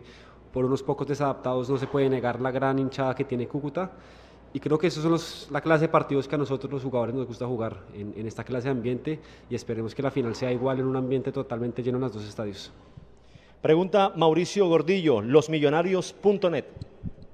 [0.51, 3.91] por unos pocos desadaptados no se puede negar la gran hinchada que tiene Cúcuta.
[4.53, 7.15] Y creo que esos son los, la clase de partidos que a nosotros los jugadores
[7.15, 10.51] nos gusta jugar en, en, esta clase de ambiente y esperemos que la final sea
[10.51, 12.71] igual en un ambiente totalmente lleno en los dos estadios.
[13.63, 16.65] Pregunta Mauricio Gordillo, losmillonarios.net.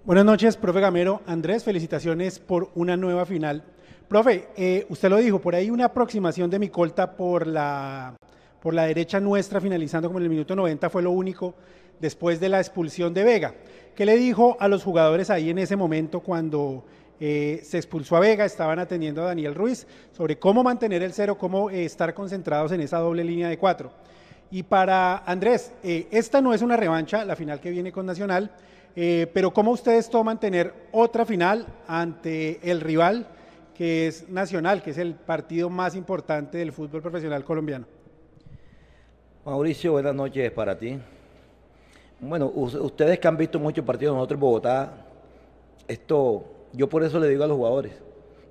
[0.05, 1.21] Buenas noches, profe Gamero.
[1.25, 3.63] Andrés, felicitaciones por una nueva final.
[4.07, 8.15] Profe, eh, usted lo dijo, por ahí una aproximación de mi colta por la,
[8.61, 11.55] por la derecha nuestra, finalizando como en el minuto 90, fue lo único
[11.99, 13.53] después de la expulsión de Vega.
[13.95, 16.85] ¿Qué le dijo a los jugadores ahí en ese momento cuando
[17.19, 21.37] eh, se expulsó a Vega, estaban atendiendo a Daniel Ruiz sobre cómo mantener el cero,
[21.37, 23.91] cómo eh, estar concentrados en esa doble línea de cuatro.
[24.51, 28.51] Y para Andrés, eh, esta no es una revancha, la final que viene con Nacional,
[29.33, 33.27] pero ¿cómo ustedes toman tener otra final ante el rival
[33.73, 37.85] que es Nacional, que es el partido más importante del fútbol profesional colombiano?
[39.45, 40.99] Mauricio, buenas noches para ti.
[42.19, 45.05] Bueno, ustedes que han visto muchos partidos nosotros en Bogotá,
[45.87, 47.93] esto yo por eso le digo a los jugadores,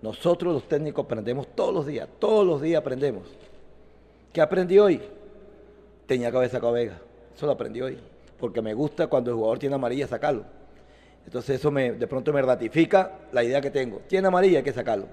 [0.01, 3.29] nosotros los técnicos aprendemos todos los días, todos los días aprendemos.
[4.33, 5.03] ¿Qué aprendí hoy?
[6.07, 6.99] Tenía haber sacado Vega,
[7.37, 7.99] eso lo aprendí hoy,
[8.41, 10.45] porque me gusta cuando el jugador tiene amarilla sacarlo.
[11.27, 14.01] Entonces eso me, de pronto me ratifica la idea que tengo.
[14.09, 15.07] Tiene amarilla, hay que sacarlo.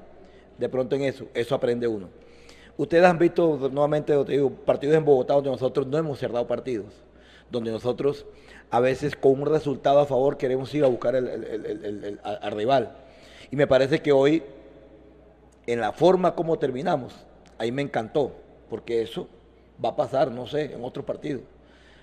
[0.58, 2.08] De pronto en eso, eso aprende uno.
[2.78, 6.88] Ustedes han visto nuevamente, digo, partidos en Bogotá donde nosotros no hemos cerrado partidos,
[7.50, 8.26] donde nosotros
[8.70, 12.98] a veces con un resultado a favor queremos ir a buscar el, al rival.
[13.52, 14.44] Y me parece que hoy,
[15.68, 17.14] en la forma como terminamos,
[17.58, 18.34] ahí me encantó,
[18.70, 19.28] porque eso
[19.84, 21.40] va a pasar, no sé, en otro partido.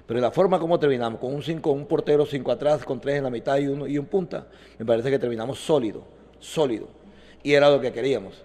[0.07, 3.17] Pero en la forma como terminamos, con un cinco, un portero cinco atrás, con tres
[3.17, 4.47] en la mitad y, uno, y un punta,
[4.79, 6.03] me parece que terminamos sólido,
[6.39, 6.89] sólido.
[7.43, 8.43] Y era lo que queríamos.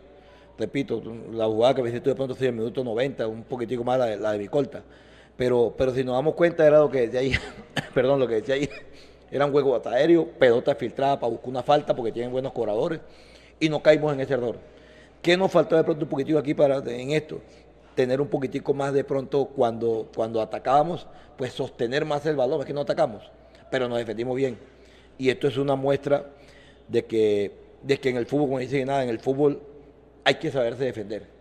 [0.58, 1.02] Repito,
[1.32, 4.00] la jugada que me hiciste de pronto fue en el minuto 90, un poquitico más
[4.00, 4.84] la de, la de Bicolta.
[5.36, 7.34] Pero, pero si nos damos cuenta, era lo que decía ahí,
[7.94, 8.68] perdón, lo que decía ahí,
[9.30, 13.02] era un juego aéreo, pelota filtrada para buscar una falta porque tienen buenos cobradores
[13.60, 14.58] y no caímos en ese error.
[15.22, 17.40] ¿Qué nos faltó de pronto un poquitico aquí para en esto?
[17.94, 21.06] Tener un poquitico más de pronto cuando, cuando atacábamos,
[21.38, 23.30] pues sostener más el balón, es que no atacamos,
[23.70, 24.58] pero nos defendimos bien.
[25.20, 26.26] Y esto es una muestra
[26.88, 27.52] de que,
[27.84, 29.62] de que en el fútbol, como dice nada, en el fútbol
[30.28, 31.38] hay que saberse defender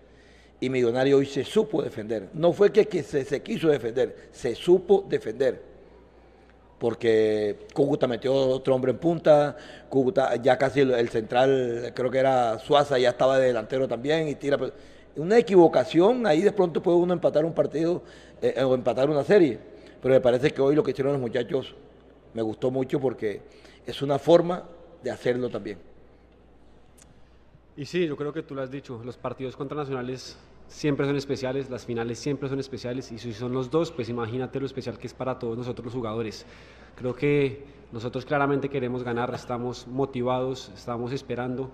[0.60, 2.28] y Millonario hoy se supo defender.
[2.34, 5.60] No fue que, se, quiso defender, se supo defender.
[6.78, 9.56] Porque Cúcuta metió otro hombre en punta,
[9.88, 14.36] Cúcuta ya casi el, central, creo que era Suaza, ya estaba de delantero también y
[14.36, 14.56] tira.
[15.16, 18.04] Una equivocación, ahí de pronto puede uno empatar un partido
[18.40, 19.58] eh, o empatar una serie.
[20.00, 21.74] Pero me parece que hoy lo que hicieron los muchachos
[22.34, 23.40] me gustó mucho porque
[23.84, 24.62] es una forma
[25.02, 25.95] de hacerlo también.
[27.78, 31.14] Y sí, yo creo que tú lo has dicho, los partidos contra nacionales siempre son
[31.16, 34.98] especiales, las finales siempre son especiales y si son los dos, pues imagínate lo especial
[34.98, 36.46] que es para todos nosotros los jugadores.
[36.94, 41.70] Creo que nosotros claramente queremos ganar, estamos motivados, estamos esperando.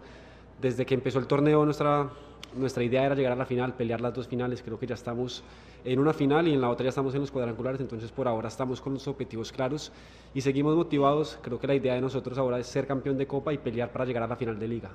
[0.61, 2.11] Desde que empezó el torneo nuestra,
[2.57, 5.44] nuestra idea era llegar a la final, pelear las dos finales, creo que ya estamos
[5.84, 8.48] en una final y en la otra ya estamos en los cuadrangulares, entonces por ahora
[8.48, 9.92] estamos con los objetivos claros
[10.34, 11.38] y seguimos motivados.
[11.42, 14.05] Creo que la idea de nosotros ahora es ser campeón de Copa y pelear para
[14.05, 14.90] llegar a la final de Liga.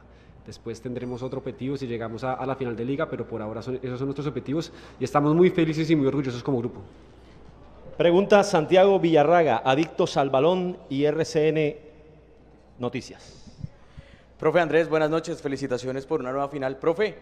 [0.48, 4.00] Después tendremos otro objetivo si llegamos a, la final de liga, pero por ahora esos
[4.00, 6.80] son nuestros objetivos y estamos muy felices y muy orgullosos como grupo.
[7.98, 11.76] Pregunta Santiago Villarraga, adictos al balón y RCN
[12.80, 13.44] Noticias.
[14.40, 16.78] Profe Andrés, buenas noches, felicitaciones por una nueva final.
[16.78, 17.16] Profe,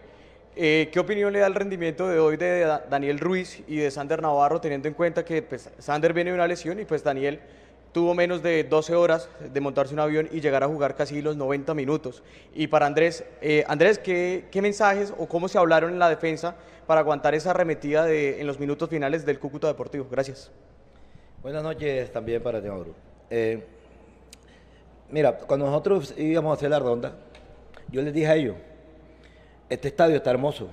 [0.54, 4.22] eh, ¿qué opinión le da el rendimiento de hoy de Daniel Ruiz y de Sander
[4.22, 7.40] Navarro, teniendo en cuenta que pues, Sander viene de una lesión y pues Daniel
[7.92, 11.36] tuvo menos de 12 horas de montarse un avión y llegar a jugar casi los
[11.36, 12.22] 90 minutos.
[12.54, 16.56] Y para Andrés, eh, Andrés, ¿qué, mensajes o cómo se hablaron en la defensa
[16.86, 20.06] para aguantar esa arremetida de, en los minutos finales del Cúcuta Deportivo?
[20.10, 20.50] Gracias.
[21.42, 22.94] Buenas noches también para ti, Mauro.
[23.30, 23.64] Eh,
[25.10, 27.14] mira, cuando nosotros íbamos a hacer la ronda,
[27.88, 28.56] yo les dije a ellos,
[29.70, 30.68] este estadio está hermoso.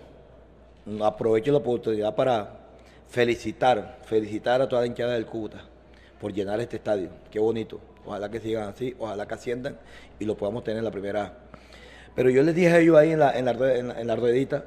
[1.01, 2.67] Aprovecho la oportunidad para
[3.07, 5.69] felicitar, felicitar a toda la hinchada del Cúcuta
[6.23, 7.09] por llenar este estadio.
[7.29, 7.81] Qué bonito.
[8.05, 9.77] Ojalá que sigan así, ojalá que asciendan
[10.17, 11.37] y lo podamos tener en la primera
[12.15, 14.63] Pero yo les dije a ellos ahí en la, en la, ruedita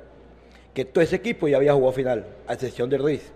[0.74, 3.32] que todo ese equipo ya había jugado final, a excepción de Ruiz,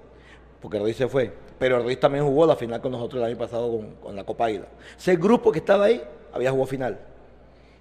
[0.61, 1.33] porque Ruiz se fue.
[1.59, 4.67] Pero Ruiz también jugó la final con nosotros el año pasado con, la Copa Águila.
[4.99, 7.01] Ese grupo que estaba ahí había jugado final.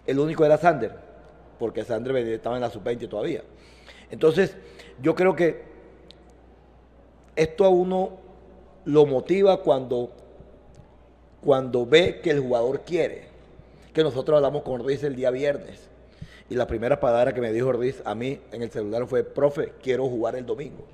[0.08, 0.94] El único era Sander,
[1.60, 3.44] porque Sander estaba en la sub-20 todavía.
[4.10, 4.56] Entonces,
[5.02, 5.64] yo creo que
[7.36, 8.30] esto a uno
[8.86, 10.14] lo motiva cuando
[11.42, 13.28] cuando ve que el jugador quiere.
[13.94, 15.90] Que nosotros hablamos con Ortiz el día viernes.
[16.50, 19.74] Y la primera palabra que me dijo Ortiz a mí en el celular fue, profe,
[19.82, 20.86] quiero jugar el domingo.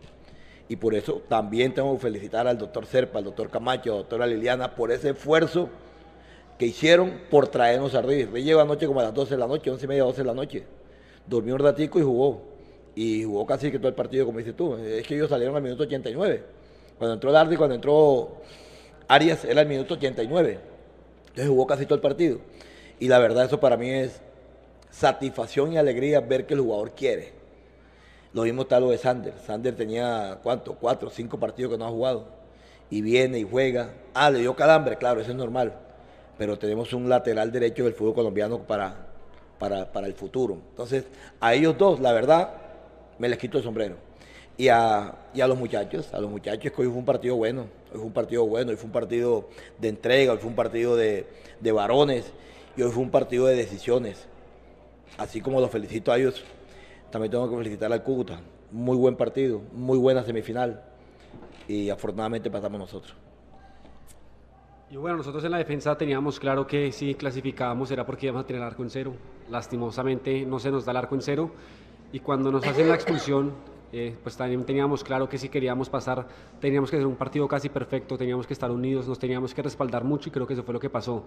[0.68, 4.02] Y por eso también tengo que felicitar al doctor Serpa, al doctor Camacho, a la
[4.02, 5.70] doctora Liliana, por ese esfuerzo
[6.58, 8.30] que hicieron por traernos a Ruiz.
[8.30, 10.26] Ruiz llegó anoche como a las 12 de la noche, 11 y media, 12 de
[10.26, 10.64] la noche.
[11.28, 12.42] Durmió un ratico y jugó.
[12.96, 14.76] Y jugó casi que todo el partido, como dices tú.
[14.76, 16.44] Es que ellos salieron al minuto 89.
[16.98, 18.42] Cuando entró Dardi, cuando entró
[19.08, 20.60] Arias era el minuto 89.
[21.28, 22.40] Entonces jugó casi todo el partido.
[23.00, 24.22] Y la verdad, eso para mí es
[24.90, 27.34] satisfacción y alegría ver que el jugador quiere.
[28.34, 29.34] Lo mismo está lo de Sander.
[29.46, 30.76] Sander tenía, ¿cuánto?
[30.76, 32.28] Cuatro, cinco partidos que no ha jugado.
[32.90, 33.94] Y viene y juega.
[34.14, 35.74] Ah, le dio calambre, claro, eso es normal.
[36.38, 39.08] Pero tenemos un lateral derecho del fútbol colombiano para,
[39.60, 40.58] para, para el futuro.
[40.70, 41.06] Entonces,
[41.40, 42.54] a ellos dos, la verdad,
[43.20, 44.05] me les quito el sombrero
[44.58, 48.06] y a, los muchachos, a los muchachos que hoy fue un partido bueno, hoy fue
[48.06, 49.50] un partido bueno, hoy fue un partido
[49.80, 51.28] de entrega, hoy fue un partido de,
[51.74, 52.32] varones
[52.78, 54.28] y hoy fue un partido de decisiones.
[55.18, 56.44] Así como los felicito a ellos,
[57.12, 58.40] también tengo que felicitar al Cúcuta.
[58.72, 60.84] Muy buen partido, muy buena semifinal
[61.68, 63.16] y afortunadamente pasamos nosotros.
[64.90, 68.48] Y bueno, nosotros en la defensa teníamos claro que si clasificábamos era porque íbamos a
[68.48, 69.14] tener el arco en cero.
[69.50, 71.52] Lastimosamente no se nos da el arco en cero
[72.12, 73.54] y cuando nos hacen la expulsión
[73.92, 76.28] eh, pues también teníamos claro que si queríamos pasar
[76.60, 80.04] teníamos que hacer un partido casi perfecto, teníamos que estar unidos, nos teníamos que respaldar
[80.04, 81.26] mucho y creo que eso fue lo que pasó.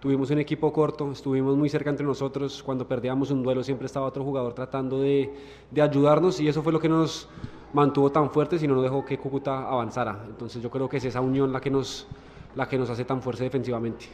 [0.00, 4.06] Tuvimos un equipo corto, estuvimos muy cerca entre nosotros, cuando perdíamos un duelo siempre estaba
[4.06, 5.32] otro jugador tratando de,
[5.70, 7.28] de ayudarnos y eso fue lo que nos
[7.72, 10.24] mantuvo tan fuertes y no nos dejó que Cúcuta avanzara.
[10.26, 12.06] Entonces yo creo que es esa unión la que nos,
[12.54, 14.06] la que nos hace tan fuerte defensivamente.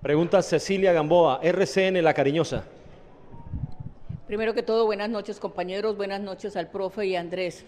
[0.00, 2.64] Pregunta Cecilia Gamboa, RCN La Cariñosa.
[4.30, 7.64] Primero que todo, buenas noches compañeros, buenas noches al profe y Andrés.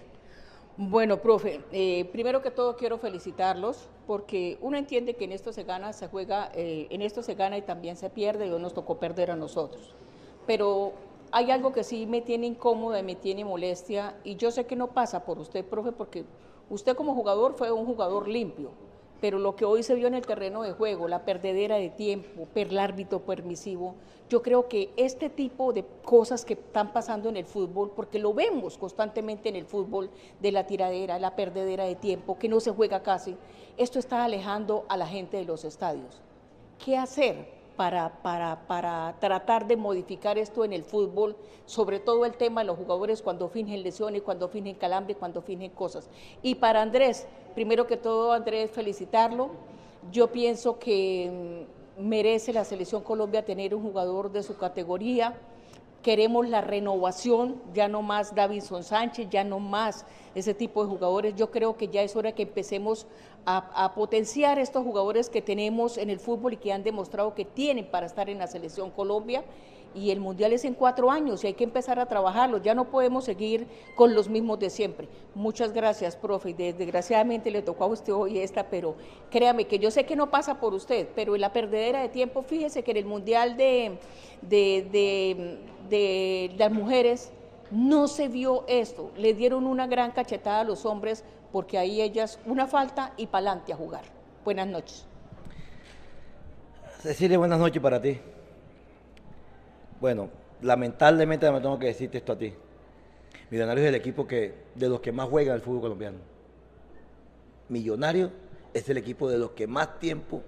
[0.76, 5.64] Bueno, profe, eh, primero que todo quiero felicitarlos porque uno entiende que en esto se
[5.64, 8.74] gana, se juega, eh, en esto se gana y también se pierde y hoy nos
[8.74, 9.92] tocó perder a nosotros.
[10.46, 10.92] Pero
[11.32, 14.76] hay algo que sí me tiene incómoda y me tiene molestia y yo sé que
[14.76, 16.24] no pasa por usted, profe, porque
[16.70, 18.70] usted como jugador fue un jugador limpio,
[19.22, 22.48] pero lo que hoy se vio en el terreno de juego, la perdedera de tiempo,
[22.56, 23.94] el árbitro permisivo,
[24.28, 28.34] yo creo que este tipo de cosas que están pasando en el fútbol, porque lo
[28.34, 30.10] vemos constantemente en el fútbol,
[30.40, 33.36] de la tiradera, la perdedera de tiempo, que no se juega casi,
[33.76, 36.20] esto está alejando a la gente de los estadios.
[36.84, 37.61] ¿Qué hacer?
[37.82, 41.34] Para, para, para, tratar de modificar esto en el fútbol,
[41.66, 45.72] sobre todo el tema de los jugadores cuando fingen lesiones, cuando fingen calambre, cuando fingen
[45.72, 46.08] cosas.
[46.42, 47.26] Y para Andrés,
[47.56, 49.50] primero que todo, Andrés, felicitarlo.
[50.12, 51.66] Yo pienso que
[51.98, 55.34] mm, merece la selección Colombia tener un jugador de su categoría.
[56.02, 60.06] queremos la renovación, ya no más Davidson Sánchez, ya no más
[60.36, 61.34] ese tipo de jugadores.
[61.34, 63.08] Yo creo que ya es hora que empecemos
[63.44, 67.86] a, potenciar estos jugadores que tenemos en el fútbol y que han demostrado que tienen
[67.86, 69.44] para estar en la selección Colombia
[69.94, 72.58] y el Mundial es en cuatro años y hay que empezar a trabajarlo.
[72.58, 75.08] Ya no podemos seguir con los mismos de siempre.
[75.34, 76.54] Muchas gracias, profe.
[76.54, 78.94] Desgraciadamente le tocó a usted hoy esta, pero
[79.30, 82.42] créame que yo sé que no pasa por usted, pero en la perdedera de tiempo,
[82.42, 83.98] fíjese que en el Mundial de,
[84.42, 87.30] de, de, las mujeres
[87.70, 89.10] no se vio esto.
[89.16, 93.72] Le dieron una gran cachetada a los hombres porque ahí ellas una falta y pa'lante
[93.72, 94.02] a jugar.
[94.44, 95.06] Buenas noches.
[97.00, 98.18] Cecilia, buenas noches para ti.
[100.00, 100.30] Bueno,
[100.62, 102.54] lamentablemente me tengo que decirte esto a ti.
[103.50, 106.18] Millonarios es el equipo que, de los que más juega el fútbol colombiano.
[107.68, 108.30] Millonarios
[108.72, 110.42] es el equipo de los que más tiempo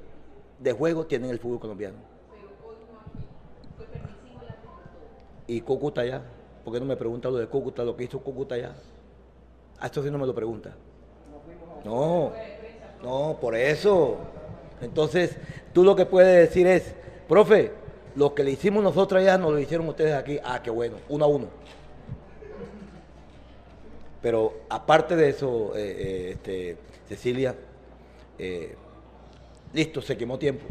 [0.58, 1.98] de juego tiene el fútbol colombiano.
[5.46, 6.22] Y Cúcuta allá.
[6.64, 8.74] ¿Por qué no me pregunta lo de Cúcuta, lo que hizo Cúcuta allá?
[9.78, 10.74] A esto sí no me lo pregunta.
[11.84, 12.32] No,
[13.02, 14.16] no, por eso.
[14.80, 15.36] Entonces,
[15.72, 16.94] tú lo que puedes decir es,
[17.28, 17.72] profe,
[18.16, 20.38] lo que le hicimos nosotros allá nos lo hicieron ustedes aquí.
[20.42, 21.46] Ah, qué bueno, uno a uno.
[24.22, 26.76] Pero aparte de eso, eh, eh, este,
[27.08, 27.54] Cecilia,
[28.38, 28.74] eh,
[29.74, 30.64] listo, se quemó tiempo.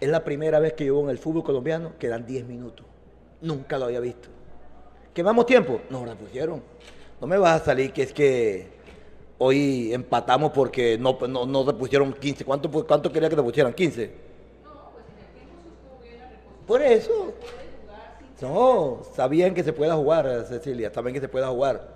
[0.00, 2.84] Es la primera vez que yo en el fútbol colombiano que dan 10 minutos.
[3.40, 4.28] Nunca lo había visto.
[5.14, 5.80] ¿Quemamos tiempo?
[5.90, 6.62] Nos la pusieron.
[7.20, 8.66] No me vas a salir que es que
[9.44, 12.44] hoy empatamos porque no, no, no te pusieron 15.
[12.44, 13.72] ¿Cuánto, ¿Cuánto quería que te pusieran?
[13.72, 14.10] 15.
[16.66, 17.32] Por eso.
[18.40, 21.88] No, sabían que se pueda jugar, Cecilia, saben que se pueda jugar.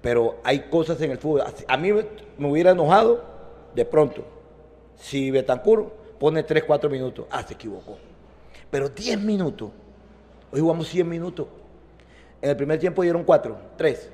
[0.00, 1.44] Pero hay cosas en el fútbol.
[1.68, 3.22] A mí me hubiera enojado
[3.74, 4.24] de pronto
[4.96, 7.26] si Betancur pone 3, 4 minutos.
[7.30, 7.98] Ah, se equivocó.
[8.70, 9.70] Pero 10 minutos.
[10.50, 11.46] Hoy jugamos 100 minutos.
[12.40, 14.10] En el primer tiempo dieron 4, 3.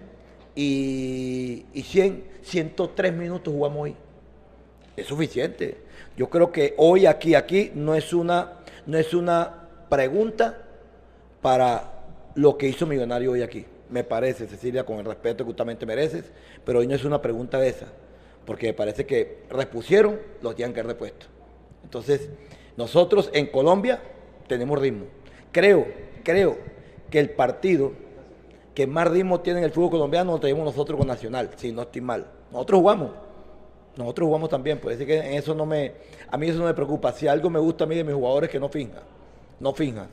[0.54, 3.96] Y, y 100, 103 minutos jugamos hoy.
[4.96, 5.78] Es suficiente.
[6.16, 10.58] Yo creo que hoy aquí, aquí no es una, no es una pregunta
[11.40, 11.92] para
[12.34, 13.64] lo que hizo Millonario hoy aquí.
[13.90, 16.24] Me parece, Cecilia, con el respeto que justamente mereces,
[16.64, 17.86] pero hoy no es una pregunta de esa,
[18.46, 21.26] porque me parece que repusieron los días que han repuesto.
[21.84, 22.28] Entonces,
[22.76, 24.00] nosotros en Colombia
[24.46, 25.06] tenemos ritmo.
[25.50, 25.86] Creo,
[26.22, 26.56] creo
[27.10, 27.92] que el partido
[28.74, 31.82] que más ritmo tiene en el fútbol colombiano lo tenemos nosotros con Nacional, si no
[31.82, 32.26] estoy mal.
[32.50, 33.10] Nosotros jugamos,
[33.96, 35.92] nosotros jugamos también, puede decir que en eso no me,
[36.30, 37.12] a mí eso no me preocupa.
[37.12, 39.02] Si algo me gusta a mí de mis jugadores que no finjan
[39.62, 40.08] no finjan.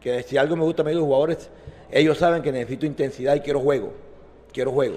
[0.00, 1.50] Que si algo me gusta a mí de los jugadores,
[1.90, 3.92] ellos saben que necesito intensidad y quiero juego.
[4.52, 4.96] Quiero juego.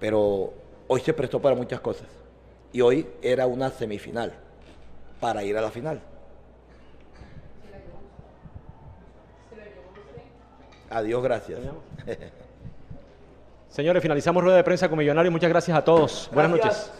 [0.00, 0.54] Pero
[0.88, 2.08] hoy se prestó para muchas cosas.
[2.72, 4.32] Y hoy era una semifinal
[5.20, 6.00] para ir a la final.
[10.90, 11.60] Adiós, gracias.
[13.68, 15.30] Señores, finalizamos rueda de prensa con Millonario.
[15.30, 16.30] Muchas gracias a todos.
[16.32, 16.92] Buenas noches.